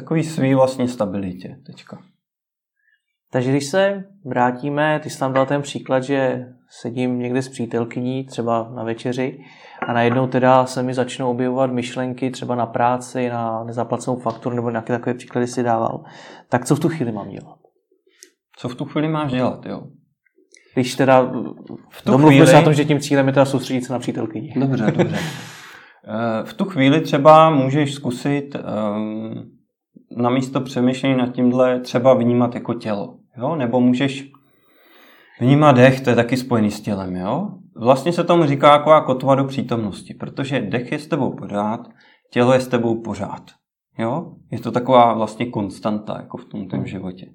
[0.00, 1.98] takový svý vlastně stabilitě teďka.
[3.32, 8.24] Takže když se vrátíme, ty jsi tam dal ten příklad, že sedím někde s přítelkyní,
[8.26, 9.38] třeba na večeři,
[9.86, 14.70] a najednou teda se mi začnou objevovat myšlenky třeba na práci, na nezaplacenou fakturu, nebo
[14.70, 16.04] nějaké takové příklady si dával.
[16.48, 17.58] Tak co v tu chvíli mám dělat?
[18.58, 19.82] Co v tu chvíli máš dělat, jo?
[20.74, 21.22] Když teda
[21.90, 23.98] V tu domluvíme se chvíli- na tom, že tím cílem je teda soustředit se na
[23.98, 24.54] přítelkyni.
[24.60, 25.18] Dobře, dobře.
[26.10, 29.57] Eh, V tu chvíli třeba můžeš zkusit um,
[30.16, 33.18] na místo přemýšlení nad tímhle třeba vnímat jako tělo.
[33.38, 33.56] Jo?
[33.56, 34.30] Nebo můžeš
[35.40, 37.16] vnímat dech, to je taky spojený s tělem.
[37.16, 37.48] Jo?
[37.76, 41.88] Vlastně se tomu říká jako kotva do přítomnosti, protože dech je s tebou pořád,
[42.32, 43.42] tělo je s tebou pořád.
[43.98, 44.32] Jo?
[44.50, 47.26] Je to taková vlastně konstanta jako v tom tém životě.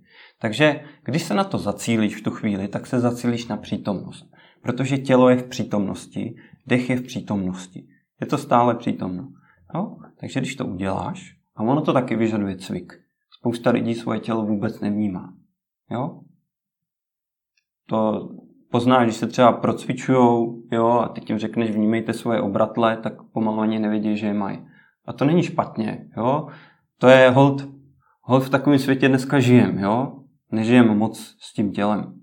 [0.41, 4.25] Takže když se na to zacílíš v tu chvíli, tak se zacílíš na přítomnost.
[4.61, 6.35] Protože tělo je v přítomnosti,
[6.67, 7.87] dech je v přítomnosti.
[8.21, 9.27] Je to stále přítomno.
[9.75, 9.95] Jo?
[10.19, 12.93] Takže když to uděláš, a ono to taky vyžaduje cvik.
[13.39, 15.33] Spousta lidí svoje tělo vůbec nevnímá.
[15.91, 16.19] Jo?
[17.89, 18.29] To
[18.71, 23.59] poznáš, když se třeba procvičujou, jo, a ty tím řekneš, vnímejte svoje obratle, tak pomalu
[23.59, 24.65] ani nevědí, že je mají.
[25.05, 26.47] A to není špatně, jo.
[26.97, 27.69] To je hold,
[28.21, 30.19] hold v takovém světě dneska žijem, jo.
[30.51, 32.19] Nežijem moc s tím tělem.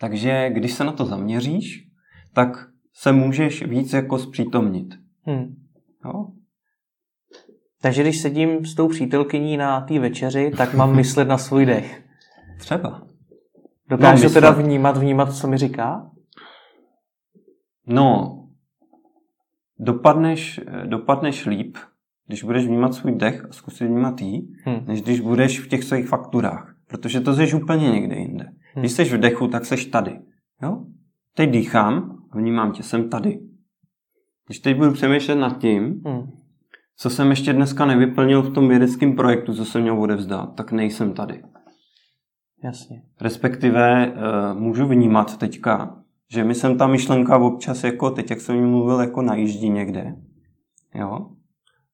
[0.00, 1.88] Takže když se na to zaměříš,
[2.34, 4.94] tak se můžeš víc jako zpřítomnit.
[5.22, 5.56] Hmm.
[6.04, 6.26] Jo?
[7.82, 12.02] Takže když sedím s tou přítelkyní na té večeři, tak mám myslet na svůj dech.
[12.58, 13.02] Třeba.
[13.88, 16.10] Dokážu No, teda vnímat, vnímat, co mi říká?
[17.86, 18.32] No,
[19.78, 21.76] dopadneš, dopadneš líp,
[22.26, 24.80] když budeš vnímat svůj dech a zkusit vnímat jí, Hmm.
[24.86, 26.74] než když budeš v těch svých fakturách.
[26.88, 28.46] Protože to jsi úplně někde jinde.
[28.74, 30.20] Když jsi v dechu, tak jsi tady.
[30.62, 30.84] Jo?
[31.34, 33.40] Teď dýchám a vnímám tě, jsem tady.
[34.46, 36.30] Když teď budu přemýšlet nad tím, Hmm.
[36.96, 41.12] Co jsem ještě dneska nevyplnil v tom vědeckém projektu, co jsem měl odevzdat, tak nejsem
[41.12, 41.42] tady.
[42.64, 43.02] Jasně.
[43.20, 45.96] Respektive uh, můžu vnímat teďka,
[46.30, 50.14] že mi sem ta myšlenka občas jako, teď jak jsem mluvil, jako najíždí někde.
[50.94, 51.26] Jo?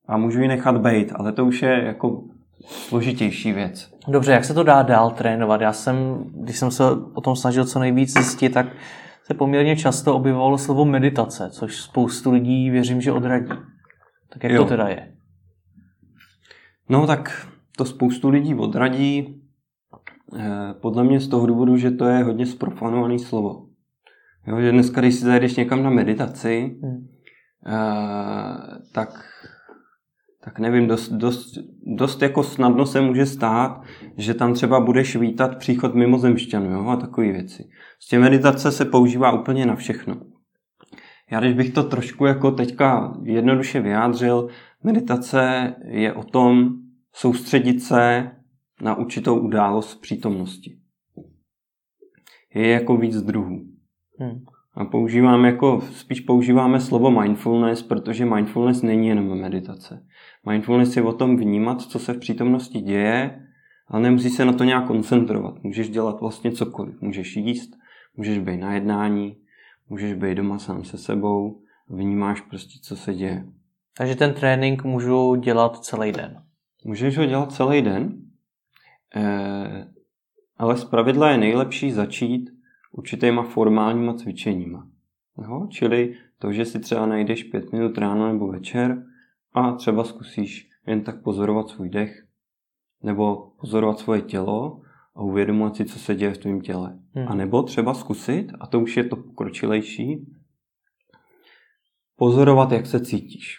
[0.08, 2.22] A můžu ji nechat bejt, ale to už je jako
[2.66, 3.92] složitější věc.
[4.08, 5.60] Dobře, jak se to dá dál trénovat?
[5.60, 6.84] Já jsem, když jsem se
[7.14, 8.66] o tom snažil co nejvíc zjistit, tak
[9.24, 13.52] se poměrně často objevovalo slovo meditace, což spoustu lidí věřím, že odradí.
[14.32, 14.62] Tak jak Jo.
[14.62, 15.12] to teda je?
[16.88, 19.42] No tak to spoustu lidí odradí,
[20.38, 23.66] eh, podle mě z toho důvodu, že to je hodně sprofanovaný slovo.
[24.46, 27.08] Jo, že dneska, když si zajdeš někam na meditaci, Hmm.
[28.92, 29.24] tak,
[30.44, 31.58] tak nevím, dost, dost,
[31.96, 33.82] dost jako snadno se může stát,
[34.16, 37.68] že tam třeba budeš vítat příchod mimozemšťanů jo, a takové věci.
[38.00, 40.31] S tím meditace se používá úplně na všechno.
[41.32, 44.48] Já když bych to trošku jako teďka jednoduše vyjádřil,
[44.82, 46.70] meditace je o tom
[47.12, 48.30] soustředit se
[48.82, 50.78] na určitou událost přítomnosti.
[52.54, 53.66] Je jako víc druhů.
[54.18, 54.44] Hmm.
[54.74, 60.06] A používám jako, spíš používáme slovo mindfulness, protože mindfulness není jenom meditace.
[60.48, 63.46] Mindfulness je o tom vnímat, co se v přítomnosti děje,
[63.88, 65.62] ale nemusí se na to nějak koncentrovat.
[65.62, 67.00] Můžeš dělat vlastně cokoliv.
[67.00, 67.70] Můžeš jíst,
[68.16, 69.41] můžeš být na jednání,
[69.92, 73.46] můžeš být doma sám se sebou, vnímáš prostě, co se děje.
[73.96, 76.42] Takže ten trénink můžu dělat celý den.
[76.84, 78.22] Můžeš ho dělat celý den,
[79.16, 79.88] eh,
[80.56, 82.50] ale z pravidla je nejlepší začít
[82.92, 84.88] určitýma formálníma cvičeníma.
[85.42, 85.66] Jo?
[85.70, 89.06] Čili to, že si třeba najdeš pět minut ráno nebo večer
[89.52, 92.26] a třeba zkusíš jen tak pozorovat svůj dech
[93.02, 94.80] nebo pozorovat svoje tělo
[95.14, 96.98] a uvědomovat si, co se děje v tvém těle.
[97.14, 97.28] Hmm.
[97.28, 100.26] A nebo třeba zkusit, a to už je to pokročilejší,
[102.16, 103.58] pozorovat, jak se cítíš.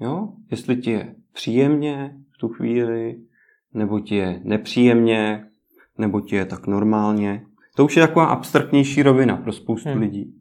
[0.00, 0.32] Jo?
[0.50, 3.20] Jestli ti je příjemně v tu chvíli,
[3.74, 5.46] nebo ti je nepříjemně,
[5.98, 7.46] nebo ti je tak normálně.
[7.76, 10.00] To už je taková abstraktnější rovina pro spoustu hmm.
[10.00, 10.34] lidí.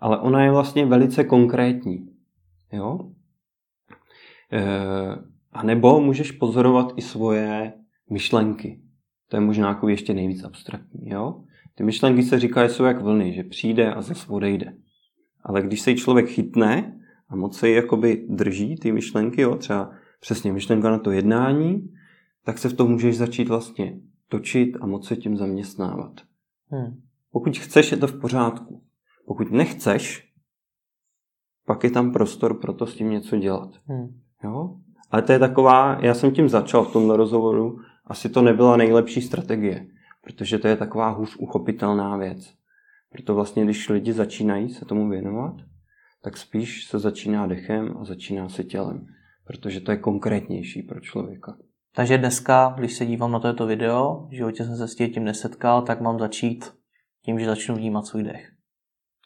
[0.00, 2.08] Ale ona je vlastně velice konkrétní.
[2.72, 3.10] Jo?
[4.52, 4.64] E,
[5.52, 7.72] a nebo můžeš pozorovat i svoje
[8.10, 8.83] myšlenky.
[9.34, 11.10] To je možná jako ještě nejvíc abstraktní.
[11.10, 11.40] Jo?
[11.74, 14.74] Ty myšlenky se říká, že jsou jak vlny, že přijde a zase odejde.
[15.42, 20.52] Ale když se člověk chytne a moc se jakoby drží ty myšlenky, jo, třeba přesně
[20.52, 21.92] myšlenka na to jednání,
[22.44, 26.20] tak se v tom můžeš začít vlastně točit a moc se tím zaměstnávat.
[26.70, 27.00] Hmm.
[27.32, 28.82] Pokud chceš, je to v pořádku.
[29.26, 30.32] Pokud nechceš,
[31.66, 33.70] pak je tam prostor pro to s tím něco dělat.
[33.86, 34.20] Hmm.
[34.44, 34.76] Jo?
[35.10, 39.22] Ale to je taková, já jsem tím začal v tomhle rozhovoru, asi to nebyla nejlepší
[39.22, 39.86] strategie,
[40.22, 42.54] protože to je taková hůř uchopitelná věc.
[43.12, 45.54] Proto vlastně, když lidi začínají se tomu věnovat,
[46.22, 49.06] tak spíš se začíná dechem a začíná se tělem,
[49.46, 51.56] protože to je konkrétnější pro člověka.
[51.96, 55.82] Takže dneska, když se dívám na toto video, v životě jsem se s tím nesetkal,
[55.82, 56.72] tak mám začít
[57.24, 58.50] tím, že začnu vnímat svůj dech.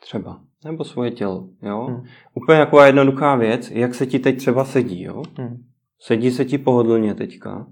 [0.00, 0.40] Třeba.
[0.64, 1.48] Nebo svoje tělo.
[1.62, 1.84] Jo?
[1.84, 2.02] Hmm.
[2.34, 5.02] Úplně jako jednoduchá věc, jak se ti teď třeba sedí.
[5.02, 5.22] Jo?
[5.38, 5.64] Hmm.
[6.00, 7.66] Sedí se ti pohodlně teďka?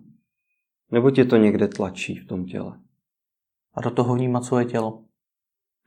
[0.93, 2.79] Nebo tě to někde tlačí v tom těle?
[3.75, 5.03] A do toho vnímat svoje tělo.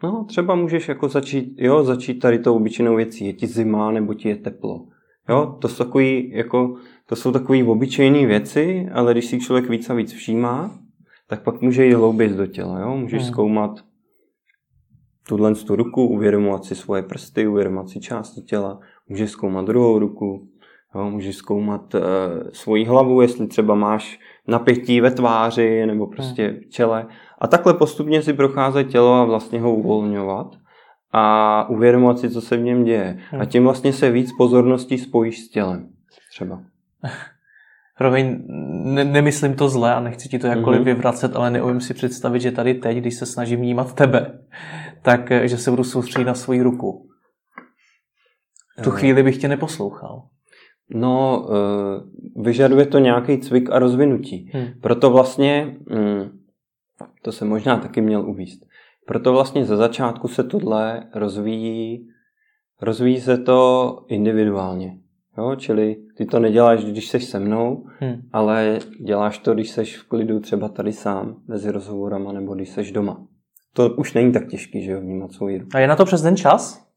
[0.03, 3.25] No, třeba můžeš jako začít, jo, začít tady tou obyčejnou věcí.
[3.25, 4.87] Je ti zima nebo ti je teplo.
[5.29, 9.89] Jo, to jsou takový, jako, to jsou takové obyčejné věci, ale když si člověk víc
[9.89, 10.79] a víc všímá,
[11.27, 12.79] tak pak může jít hlouběji do těla.
[12.79, 12.97] Jo?
[12.97, 13.31] Můžeš hmm.
[13.31, 13.71] zkoumat
[15.27, 20.47] tuhle tu ruku, uvědomovat si svoje prsty, uvědomovat si části těla, můžeš zkoumat druhou ruku,
[20.95, 21.09] jo?
[21.09, 22.01] můžeš zkoumat uh,
[22.51, 27.05] svoji hlavu, jestli třeba máš napětí ve tváři nebo prostě v čele.
[27.39, 30.55] A takhle postupně si procházet tělo a vlastně ho uvolňovat
[31.11, 33.19] a uvědomovat si, co se v něm děje.
[33.39, 35.89] A tím vlastně se víc pozorností spojíš s tělem.
[36.31, 36.61] Třeba.
[37.97, 38.43] Promiň,
[38.83, 40.85] ne, nemyslím to zle a nechci ti to jakkoliv mm-hmm.
[40.85, 44.39] vyvracet, ale neumím si představit, že tady teď, když se snažím vnímat tebe,
[45.01, 47.09] tak eh, že se budu soustředit na svoji ruku.
[48.79, 50.23] V tu chvíli bych tě neposlouchal.
[50.93, 51.45] No,
[52.35, 54.51] uh, vyžaduje to nějaký cvik a rozvinutí.
[54.53, 54.65] Hmm.
[54.81, 56.39] Proto vlastně, um,
[57.21, 58.65] to se možná taky měl uvíst,
[59.05, 62.07] proto vlastně ze začátku se tohle rozvíjí,
[62.81, 64.97] rozvíjí se to individuálně.
[65.37, 65.55] Jo?
[65.55, 68.21] Čili ty to neděláš, když jsi se mnou, hmm.
[68.31, 72.91] ale děláš to, když jsi v klidu třeba tady sám, mezi rozhovorama, nebo když jsi
[72.91, 73.27] doma.
[73.73, 75.69] To už není tak těžký, že jo, vnímat svou ruku.
[75.73, 76.88] A je na to přes den čas?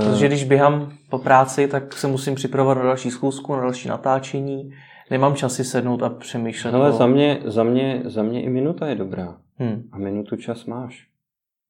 [0.00, 4.70] Protože když běhám po práci, tak se musím připravovat na další schůzku, na další natáčení.
[5.10, 6.74] Nemám čas si sednout a přemýšlet.
[6.74, 6.92] Ale o...
[6.92, 9.36] za, mě, za, mě, za mě i minuta je dobrá.
[9.58, 9.82] Hmm.
[9.92, 11.06] A minutu čas máš.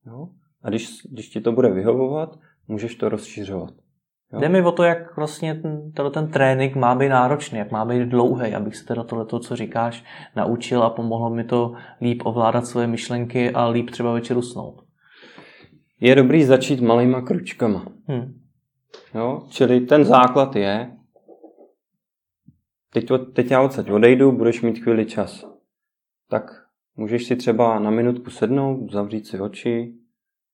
[0.06, 0.28] Jo?
[0.62, 3.70] A když, když ti to bude vyhovovat, můžeš to rozšiřovat.
[4.32, 4.40] Jo?
[4.40, 8.08] Jde mi o to, jak vlastně ten, ten trénink má být náročný, jak má být
[8.08, 10.04] dlouhý, abych se teda tohle, co říkáš,
[10.36, 14.83] naučil a pomohlo mi to líp ovládat svoje myšlenky a líp třeba večer usnout.
[16.00, 17.86] Je dobrý začít malýma kručkama.
[18.06, 18.40] Hmm.
[19.14, 19.46] Jo?
[19.50, 20.96] Čili ten základ je,
[22.92, 25.44] teď, teď já odsaď odejdu, budeš mít chvíli čas.
[26.28, 29.94] Tak můžeš si třeba na minutku sednout, zavřít si oči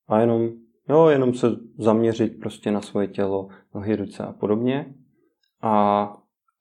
[0.08, 0.50] a jenom
[0.90, 1.46] Jo, jenom se
[1.78, 4.94] zaměřit prostě na svoje tělo, nohy, ruce a podobně.
[5.62, 6.12] A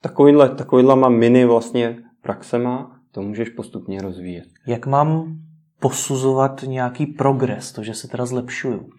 [0.02, 4.46] takovýhle, takovýhle mini vlastně praxema to můžeš postupně rozvíjet.
[4.68, 5.40] Jak mám
[5.80, 8.90] posuzovat nějaký progres, to, že se teda zlepšuju?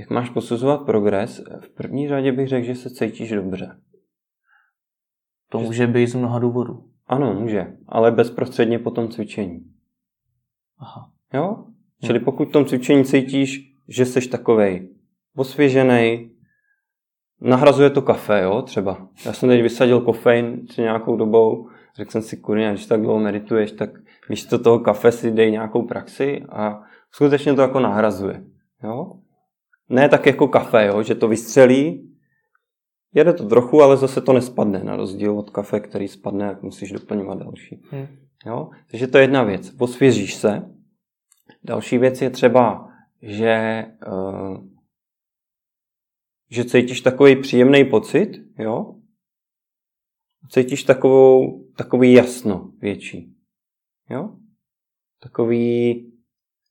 [0.00, 3.80] jak máš posuzovat progres, v první řadě bych řekl, že se cítíš dobře.
[5.48, 6.84] To může být z mnoha důvodů.
[7.06, 9.64] Ano, může, ale bezprostředně po tom cvičení.
[10.78, 11.10] Aha.
[11.34, 11.64] Jo?
[12.04, 14.88] Čili pokud v tom cvičení cítíš, že jsi takovej
[15.36, 16.30] osvěžený,
[17.40, 19.08] nahrazuje to kafe, jo, třeba.
[19.26, 23.20] Já jsem teď vysadil kofein před nějakou dobou, řekl jsem si, kurně, když tak dlouho
[23.20, 23.90] medituješ, tak
[24.30, 28.44] místo toho kafe si dej nějakou praxi a skutečně to jako nahrazuje,
[28.82, 29.12] jo.
[29.88, 32.14] Ne tak jako kafe, jo, že to vystřelí,
[33.14, 36.92] jede to trochu, ale zase to nespadne, na rozdíl od kafe, který spadne, jak musíš
[36.92, 37.82] doplňovat další.
[37.90, 38.06] Hmm.
[38.46, 38.70] Jo?
[38.90, 39.74] Takže to je jedna věc.
[39.78, 40.62] Osvěžíš se.
[41.64, 42.88] Další věc je třeba,
[43.22, 44.64] že uh,
[46.50, 48.94] že cítíš takový příjemný pocit, jo?
[50.48, 53.36] Cítíš takovou, takový jasno větší,
[54.10, 54.30] jo?
[55.22, 56.06] Takový,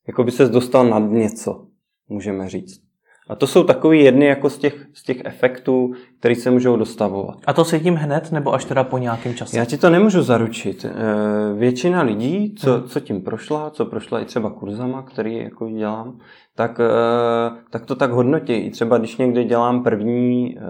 [0.06, 1.66] jako by ses dostal nad něco,
[2.08, 2.90] můžeme říct.
[3.30, 7.38] A to jsou takový jedny jako z těch, z těch efektů, které se můžou dostavovat.
[7.46, 9.58] A to cítím hned, nebo až teda po nějakém čase?
[9.58, 10.84] Já ti to nemůžu zaručit.
[10.84, 12.88] Eh, většina lidí, co, hmm.
[12.88, 16.18] co tím prošla, co prošla i třeba kurzama, který jako dělám,
[16.56, 18.52] tak, eh, tak to tak hodnotí.
[18.52, 20.62] I třeba když někdy dělám první, eh,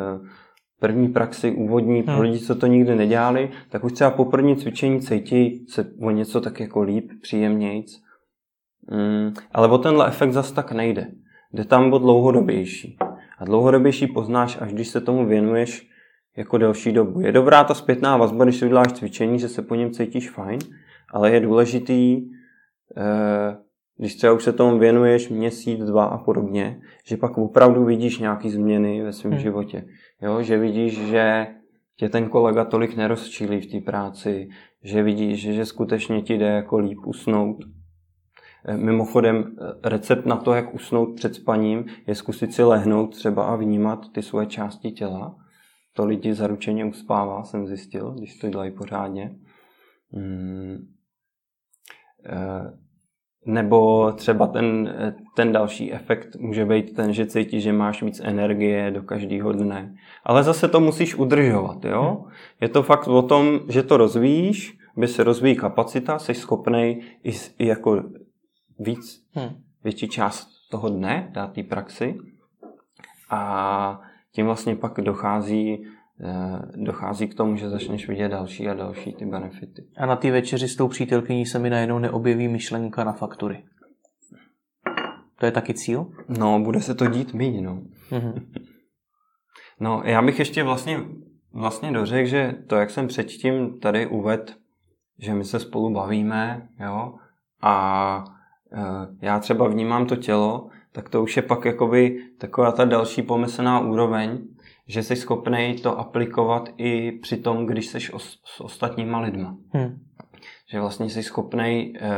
[0.81, 2.23] první praxi úvodní pro hmm.
[2.23, 6.41] lidi, co to nikdy nedělali, tak už třeba po první cvičení cítí se o něco
[6.41, 8.03] tak jako líp, příjemnějc.
[8.91, 11.07] Mm, ale o tenhle efekt zas tak nejde.
[11.53, 12.97] Jde tam o dlouhodobější.
[13.39, 15.91] A dlouhodobější poznáš, až když se tomu věnuješ
[16.37, 17.21] jako delší dobu.
[17.21, 20.59] Je dobrá ta zpětná vazba, když si uděláš cvičení, že se po něm cítíš fajn,
[21.13, 22.23] ale je důležitý,
[22.97, 23.57] eh,
[23.99, 28.51] když třeba už se tomu věnuješ měsíc, dva a podobně, že pak opravdu vidíš nějaké
[28.51, 29.43] změny ve svém hmm.
[29.43, 29.85] životě.
[30.23, 30.43] Jo?
[30.43, 31.47] Že vidíš, že
[31.97, 34.49] tě ten kolega tolik nerozčílí v té práci,
[34.85, 37.57] že vidíš, že, skutečně ti jde jako líp usnout,
[38.65, 43.45] Eh, mimochodem, eh, recept na to, jak usnout před spaním, je zkusit si lehnout třeba
[43.45, 45.37] a vnímat ty svoje části těla.
[45.93, 49.39] To lidi zaručeně uspává, jsem zjistil, když to dělají pořádně.
[50.13, 50.79] Hmm.
[53.47, 54.95] Nebo třeba ten,
[55.37, 59.95] ten další efekt může být ten, že cítíš, že máš víc energie do každého dne.
[60.25, 61.85] Ale zase to musíš udržovat.
[61.85, 62.25] Jo?
[62.61, 67.33] Je to fakt o tom, že to rozvíjíš, by se rozvíjí kapacita, jsi schopný i,
[67.59, 68.03] i jako
[68.79, 69.51] víc, hmm.
[69.85, 72.19] větší část toho dne dát té praxi
[73.31, 74.01] a
[74.33, 75.87] tím vlastně pak dochází
[76.77, 79.83] dochází k tomu, že začneš vidět další a další ty benefity.
[79.97, 83.65] A na té večeři s tou přítelkyní se mi najednou neobjeví myšlenka na faktury.
[85.39, 86.07] To je taky cíl?
[86.29, 87.83] No, bude se to dít míň, no.
[88.11, 88.47] Mm-hmm.
[89.81, 91.01] no, já bych ještě vlastně,
[91.53, 94.53] vlastně dořekl, že to, jak jsem předtím tady uvedl,
[95.19, 97.15] že my se spolu bavíme, jo,
[97.63, 98.25] a
[98.73, 103.23] Eh, já třeba vnímám to tělo, tak to už je pak jakoby taková ta další
[103.23, 104.39] pomyslná úroveň,
[104.91, 108.01] že jsi schopný to aplikovat i při tom, když jsi
[108.45, 109.57] s ostatníma lidma.
[109.73, 110.01] Hmm.
[110.71, 112.11] Že vlastně jsi schopný eh,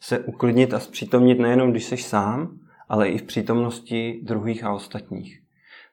[0.00, 5.42] se uklidnit a zpřítomnit nejenom, když jsi sám, ale i v přítomnosti druhých a ostatních.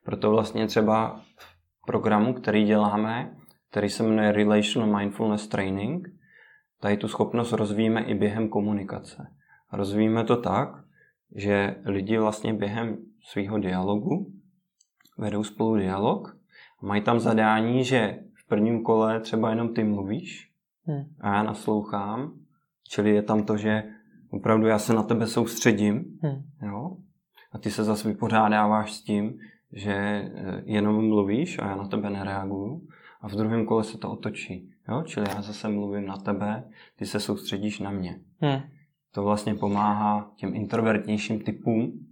[0.03, 3.35] Proto vlastně třeba v programu, který děláme,
[3.71, 6.07] který se jmenuje Relational Mindfulness Training,
[6.81, 9.27] tady tu schopnost rozvíjíme i během komunikace.
[9.73, 10.69] Rozvíjíme to tak,
[11.35, 14.36] že lidi vlastně během svého dialogu
[15.17, 16.37] vedou spolu dialog
[16.83, 20.51] a mají tam zadání, že v prvním kole třeba jenom ty mluvíš
[20.85, 21.03] hmm.
[21.21, 22.33] a já naslouchám,
[22.89, 23.83] čili je tam to, že
[24.29, 26.43] opravdu já se na tebe soustředím hmm.
[26.61, 26.97] jo?
[27.51, 29.39] a ty se zase vypořádáváš s tím,
[29.73, 32.87] že eh, jenom mluvíš a já na tebe nereaguju
[33.21, 34.71] a v druhém kole se to otočí.
[34.89, 35.03] Jo?
[35.05, 36.63] Čili já zase mluvím na tebe,
[36.95, 38.19] ty se soustředíš na mě.
[38.41, 38.61] Hmm
[39.17, 42.07] to vlastně pomáhá těm introvertnějším typům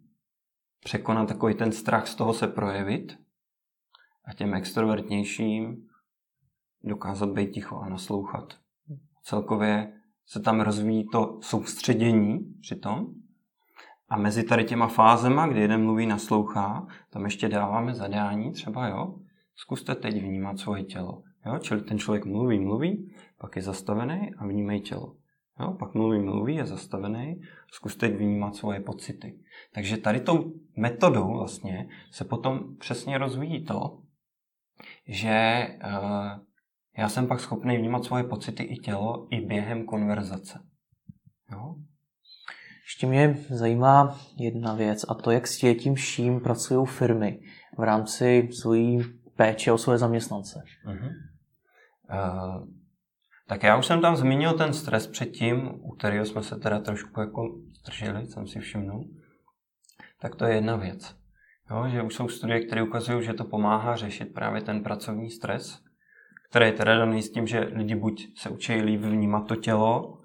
[0.86, 3.18] překonat takový ten strach z toho se projevit
[4.26, 5.88] a těm extrovertnějším
[6.84, 8.54] dokázat být ticho a naslouchat.
[9.24, 9.94] Celkově
[10.26, 13.08] se tam rozvíjí to soustředění přitom
[14.10, 19.16] a mezi tady těma fázema, kdy jeden mluví, naslouchá, tam ještě dáváme zadání, třeba jo,
[19.56, 21.24] zkuste teď vnímat svoje tělo.
[21.46, 21.60] Jo?
[21.60, 25.16] Čili ten člověk mluví, mluví, pak je zastavený a vnímej tělo.
[25.60, 27.42] Jo, pak mluví, mluví, je zastavený,
[27.72, 29.40] zkus teď vnímat svoje pocity.
[29.74, 34.00] Takže tady tou metodou vlastně se potom přesně rozvíjí to,
[35.08, 36.46] že uh,
[36.98, 40.60] já jsem pak schopný vnímat svoje pocity i tělo i během konverzace.
[41.52, 41.76] Jo?
[42.86, 47.40] Ještě mě zajímá jedna věc a to, jak s tím vším pracují firmy
[47.78, 49.04] v rámci svojí
[49.36, 50.64] péče o své zaměstnance.
[50.88, 51.12] Uh-huh.
[52.10, 52.68] Uh,
[53.48, 57.20] tak já už jsem tam zmínil ten stres předtím, u kterého jsme se teda trošku
[57.20, 57.42] jako
[57.80, 59.10] zdrželi, jsem si všimnul.
[60.22, 61.16] Tak to je jedna věc.
[61.72, 65.80] Jo, že už jsou studie, které ukazují, že to pomáhá řešit právě ten pracovní stres,
[66.50, 70.22] který je teda daný s tím, že lidi buď se učí líp vnímat to tělo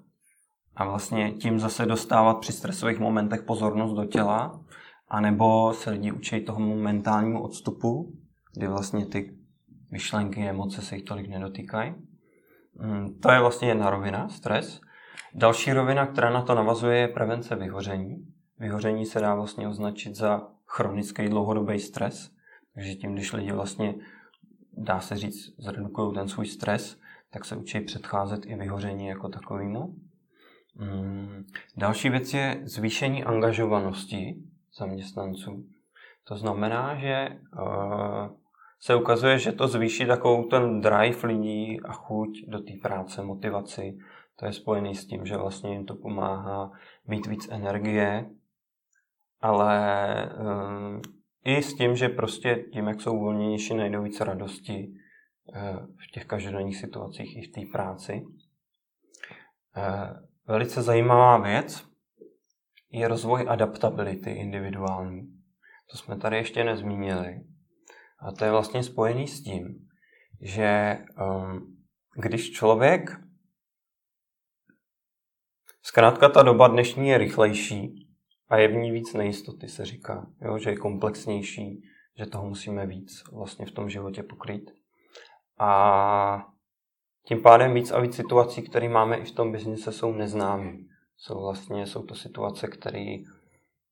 [0.75, 4.65] a vlastně tím zase dostávat při stresových momentech pozornost do těla,
[5.07, 8.13] anebo se lidi učí tomu mentálnímu odstupu,
[8.53, 9.37] kdy vlastně ty
[9.91, 11.93] myšlenky, emoce se jich tolik nedotýkají.
[12.81, 14.81] Mm, to je vlastně jedna rovina, stres.
[15.33, 18.27] Další rovina, která na to navazuje, je prevence vyhoření.
[18.59, 22.31] Vyhoření se dá vlastně označit za chronický dlouhodobý stres.
[22.73, 23.95] Takže tím, když lidi vlastně,
[24.77, 26.99] dá se říct, zredukují ten svůj stres,
[27.31, 29.95] tak se učí předcházet i vyhoření jako takovému.
[30.75, 31.45] Mm,
[31.77, 34.35] další věc je zvýšení angažovanosti
[34.77, 35.65] zaměstnanců.
[36.27, 38.40] To znamená, že uh,
[38.81, 43.97] se ukazuje, že to zvýší takovou ten drive lidí a chuť do té práce, motivaci.
[44.35, 46.71] To je spojený s tím, že vlastně jim to pomáhá
[47.07, 48.29] mít víc energie,
[49.41, 49.75] ale
[50.25, 51.01] um,
[51.43, 54.93] i s tím, že prostě tím, jak jsou uvolněnější, najdou více radosti
[55.45, 58.25] uh, v těch každodenních situacích i v té práci.
[59.77, 60.17] Uh,
[60.47, 61.85] velice zajímavá věc
[62.91, 65.21] je rozvoj adaptability individuální.
[65.91, 67.50] To jsme tady ještě nezmínili.
[68.21, 69.87] A to je vlastně spojený s tím,
[70.41, 71.77] že um,
[72.15, 73.21] když člověk
[75.83, 78.07] Zkrátka ta doba dnešní je rychlejší
[78.49, 80.27] a je v ní víc nejistoty, se říká.
[80.41, 80.57] Jo?
[80.57, 81.81] Že je komplexnější,
[82.17, 84.71] že toho musíme víc vlastně v tom životě pokrýt.
[85.59, 86.47] A
[87.27, 90.73] tím pádem víc a víc situací, které máme i v tom biznise, jsou neznámé.
[91.17, 93.15] Jsou vlastně, jsou to situace, které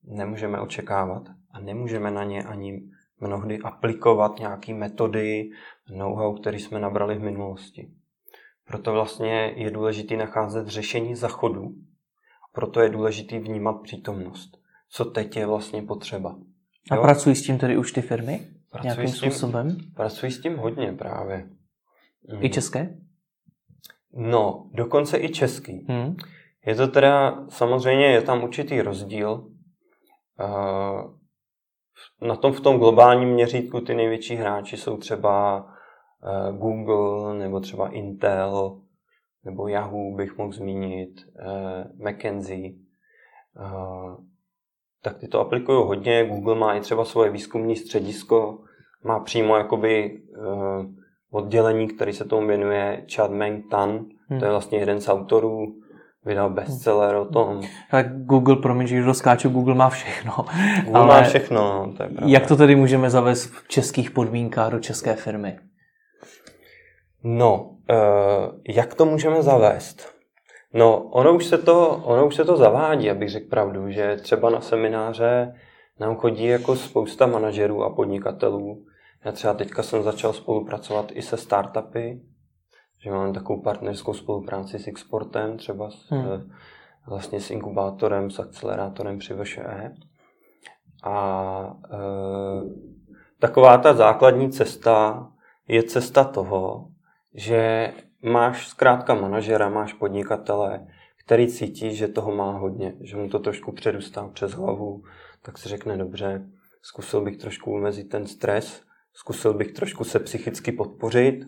[0.02, 2.82] nemůžeme očekávat a nemůžeme na ně ani
[3.20, 5.50] mnohdy aplikovat nějaké metody,
[5.96, 7.90] know-how, které jsme nabrali v minulosti.
[8.66, 11.62] Proto vlastně je důležité nacházet řešení zachodu
[12.44, 14.50] a proto je důležité vnímat přítomnost.
[14.90, 16.36] Co teď je vlastně potřeba.
[16.90, 17.02] A jo?
[17.02, 18.40] pracují s tím tedy už ty firmy?
[18.70, 19.76] Pracují nějakým s tím, způsobem?
[19.94, 21.50] Pracují s tím hodně právě.
[22.28, 22.50] I mhm.
[22.50, 22.98] české?
[24.12, 25.86] No, dokonce i český.
[25.88, 26.16] Hmm.
[26.66, 29.50] Je to teda, samozřejmě je tam určitý rozdíl.
[32.20, 35.64] Na tom v tom globálním měřítku ty největší hráči jsou třeba
[36.24, 38.80] Eh, Google nebo třeba Intel
[39.44, 42.76] nebo Yahoo bych mohl zmínit, eh, McKinsey,
[43.60, 44.16] eh,
[45.02, 46.26] tak ty to aplikují hodně.
[46.26, 48.58] Google má i třeba svoje výzkumní středisko,
[49.04, 50.22] má přímo jakoby
[51.30, 54.38] oddělení, který se tomu věnuje Chad Meng Tan, hmm.
[54.38, 55.74] to je vlastně jeden z autorů,
[56.24, 57.62] vydal bestseller o tom.
[57.90, 60.32] Tak Google, promiň, že skáču, Google má všechno.
[60.84, 62.26] Google Ale má všechno, no, to je pravda.
[62.26, 65.58] Jak to tedy můžeme zavést v českých podmínkách do české firmy?
[67.24, 67.94] No, eh,
[68.68, 70.14] jak to můžeme zavést?
[70.74, 74.50] No, ono už se to, ono už se to zavádí, abych řekl pravdu, že třeba
[74.50, 75.54] na semináře
[76.00, 78.84] nám chodí jako spousta manažerů a podnikatelů.
[79.24, 82.20] Já třeba teďka jsem začal spolupracovat i se startupy,
[83.02, 86.24] že mám takovou partnerskou spolupráci s Exportem, třeba s, hmm.
[86.24, 86.40] Eh,
[87.06, 89.94] vlastně s inkubátorem, s akcelerátorem při VŠE.
[91.02, 91.98] A e,
[93.38, 95.28] taková ta základní cesta
[95.68, 96.88] je cesta toho,
[97.34, 97.92] že
[98.22, 100.86] máš zkrátka manažera, máš podnikatele,
[101.24, 105.02] který cítí, že toho má hodně, že mu to trošku předustá přes hlavu,
[105.42, 106.46] tak si řekne dobře,
[106.82, 108.82] zkusil bych trošku umezit ten stres,
[109.12, 111.44] zkusil bych trošku se psychicky podpořit.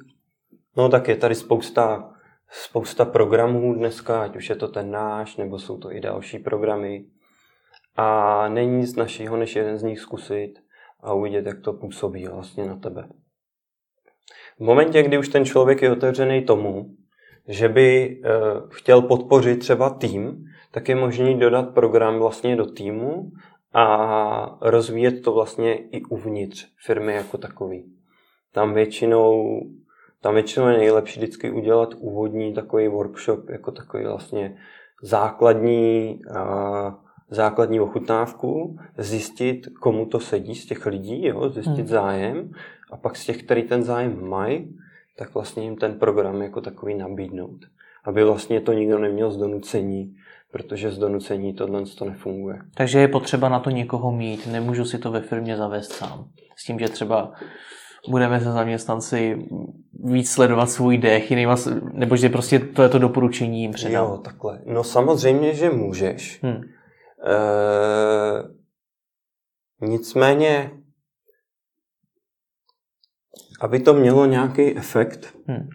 [0.77, 2.15] No tak je tady spousta,
[2.51, 7.05] spousta programů dneska, ať už je to ten náš, nebo jsou to i další programy.
[7.97, 10.55] A není nic našího, než jeden z nich zkusit
[11.01, 13.09] a uvidět, jak to působí vlastně na tebe.
[14.57, 16.97] V momentě, kdy už ten člověk je otevřený tomu,
[17.49, 18.31] že by eh,
[18.69, 23.31] chtěl podpořit třeba tým, tak je možný dodat program vlastně do týmu
[23.73, 27.93] a rozvíjet to vlastně i uvnitř firmy jako takový.
[28.53, 29.61] Tam většinou,
[30.23, 34.57] tam většinou je nejlepší vždycky udělat úvodní takový workshop, jako takový vlastně
[35.03, 36.21] základní,
[37.31, 41.87] základní ochutnávku, zjistit, komu to sedí z těch lidí, jo, zjistit hmm.
[41.87, 42.51] zájem
[42.93, 44.77] a pak z těch, který ten zájem mají,
[45.19, 47.59] tak vlastně jim ten program jako takový nabídnout.
[48.05, 50.15] Aby vlastně to nikdo neměl z donucení,
[50.53, 52.59] protože z donucení tohle to nefunguje.
[52.75, 56.25] Takže je potřeba na to někoho mít, nemůžu si to ve firmě zavést sám.
[56.57, 57.33] S tím, že třeba
[58.09, 59.49] budeme se zaměstnanci
[60.05, 61.57] víc sledovat svůj dech, jinýma,
[61.93, 64.05] nebo že prostě to je to doporučení jim předám.
[64.05, 64.63] Jo, takhle.
[64.67, 66.43] No samozřejmě, že můžeš.
[66.43, 66.63] Hmm.
[67.27, 67.43] E,
[69.81, 70.71] nicméně
[73.63, 75.69] aby to mělo nějaký efekt, hmm.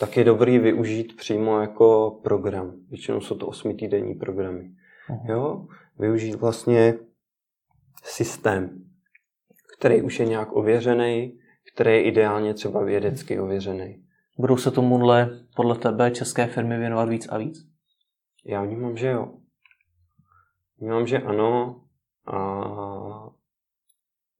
[0.00, 2.72] tak je dobrý využít přímo jako program.
[2.88, 4.70] Většinou jsou to osmitýdenní programy.
[5.06, 5.18] Hmm.
[5.28, 5.66] Jo?
[5.98, 6.94] Využít vlastně
[8.04, 8.84] systém,
[9.78, 11.38] který už je nějak ověřený,
[11.74, 14.04] který je ideálně třeba vědecky ověřený.
[14.38, 17.68] Budou se tomuhle podle tebe české firmy věnovat víc a víc?
[18.44, 19.34] Já vnímám, že jo.
[20.78, 21.80] Vnímám, že ano
[22.26, 22.64] a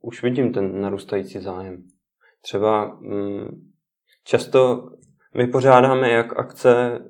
[0.01, 1.83] už vidím ten narůstající zájem.
[2.41, 3.71] Třeba mm,
[4.25, 4.91] často
[5.35, 7.01] my pořádáme jak akce e,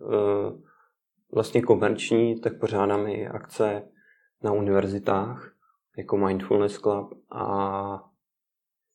[1.35, 3.83] vlastně komerční, tak pořádáme i akce
[4.43, 5.55] na univerzitách,
[5.97, 8.14] jako Mindfulness Club a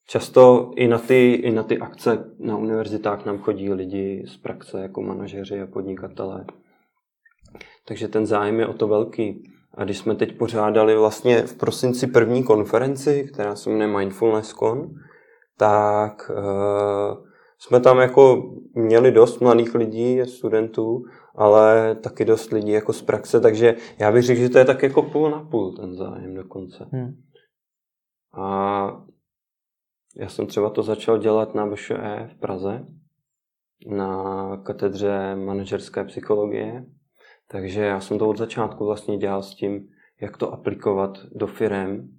[0.08, 4.82] často i na ty, i na ty akce na univerzitách nám chodí lidi z praxe
[4.82, 6.46] jako manažeři a podnikatelé.
[7.88, 9.44] Takže ten zájem je o to velký.
[9.74, 14.90] A když jsme teď pořádali vlastně v prosinci první konferenci, která se jmenuje Mindfulness Con,
[15.58, 17.30] tak uh,
[17.60, 21.04] jsme tam jako měli dost mladých lidí, studentů,
[21.36, 24.84] ale taky dost lidí jako z praxe, takže já bych řekl, že to je tak
[24.84, 26.88] jako půl na půl ten zájem dokonce.
[26.92, 27.12] Hmm.
[28.34, 29.06] A
[30.20, 32.86] já jsem třeba to začal dělat na VŠE v Praze,
[33.88, 36.86] na katedře manažerské psychologie,
[37.48, 39.88] takže já jsem to od začátku vlastně dělal s tím,
[40.22, 42.10] jak to aplikovat do firem.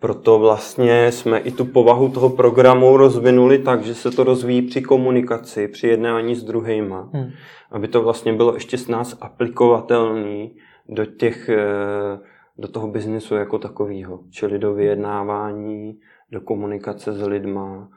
[0.00, 4.82] Proto vlastně jsme i tu povahu toho programu rozvinuli tak, že se to rozvíjí při
[4.82, 7.10] komunikaci, při jednání s druhýma.
[7.12, 7.30] Hmm.
[7.70, 10.56] Aby to vlastně bylo ještě s nás aplikovatelný
[10.88, 12.18] do těch, eh,
[12.58, 14.20] do toho biznesu jako takového.
[14.30, 15.98] Čili do vyjednávání,
[16.30, 17.90] do komunikace s lidma,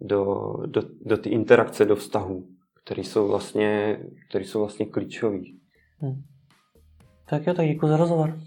[0.00, 2.48] do, do, do ty interakce, do vztahů,
[2.84, 5.38] které jsou vlastně, který jsou vlastně klíčové.
[5.98, 6.22] Hmm.
[7.28, 8.38] Tak jo, tak děkuji za rozhovor.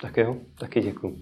[0.00, 1.16] Tak jo, taky děkuji.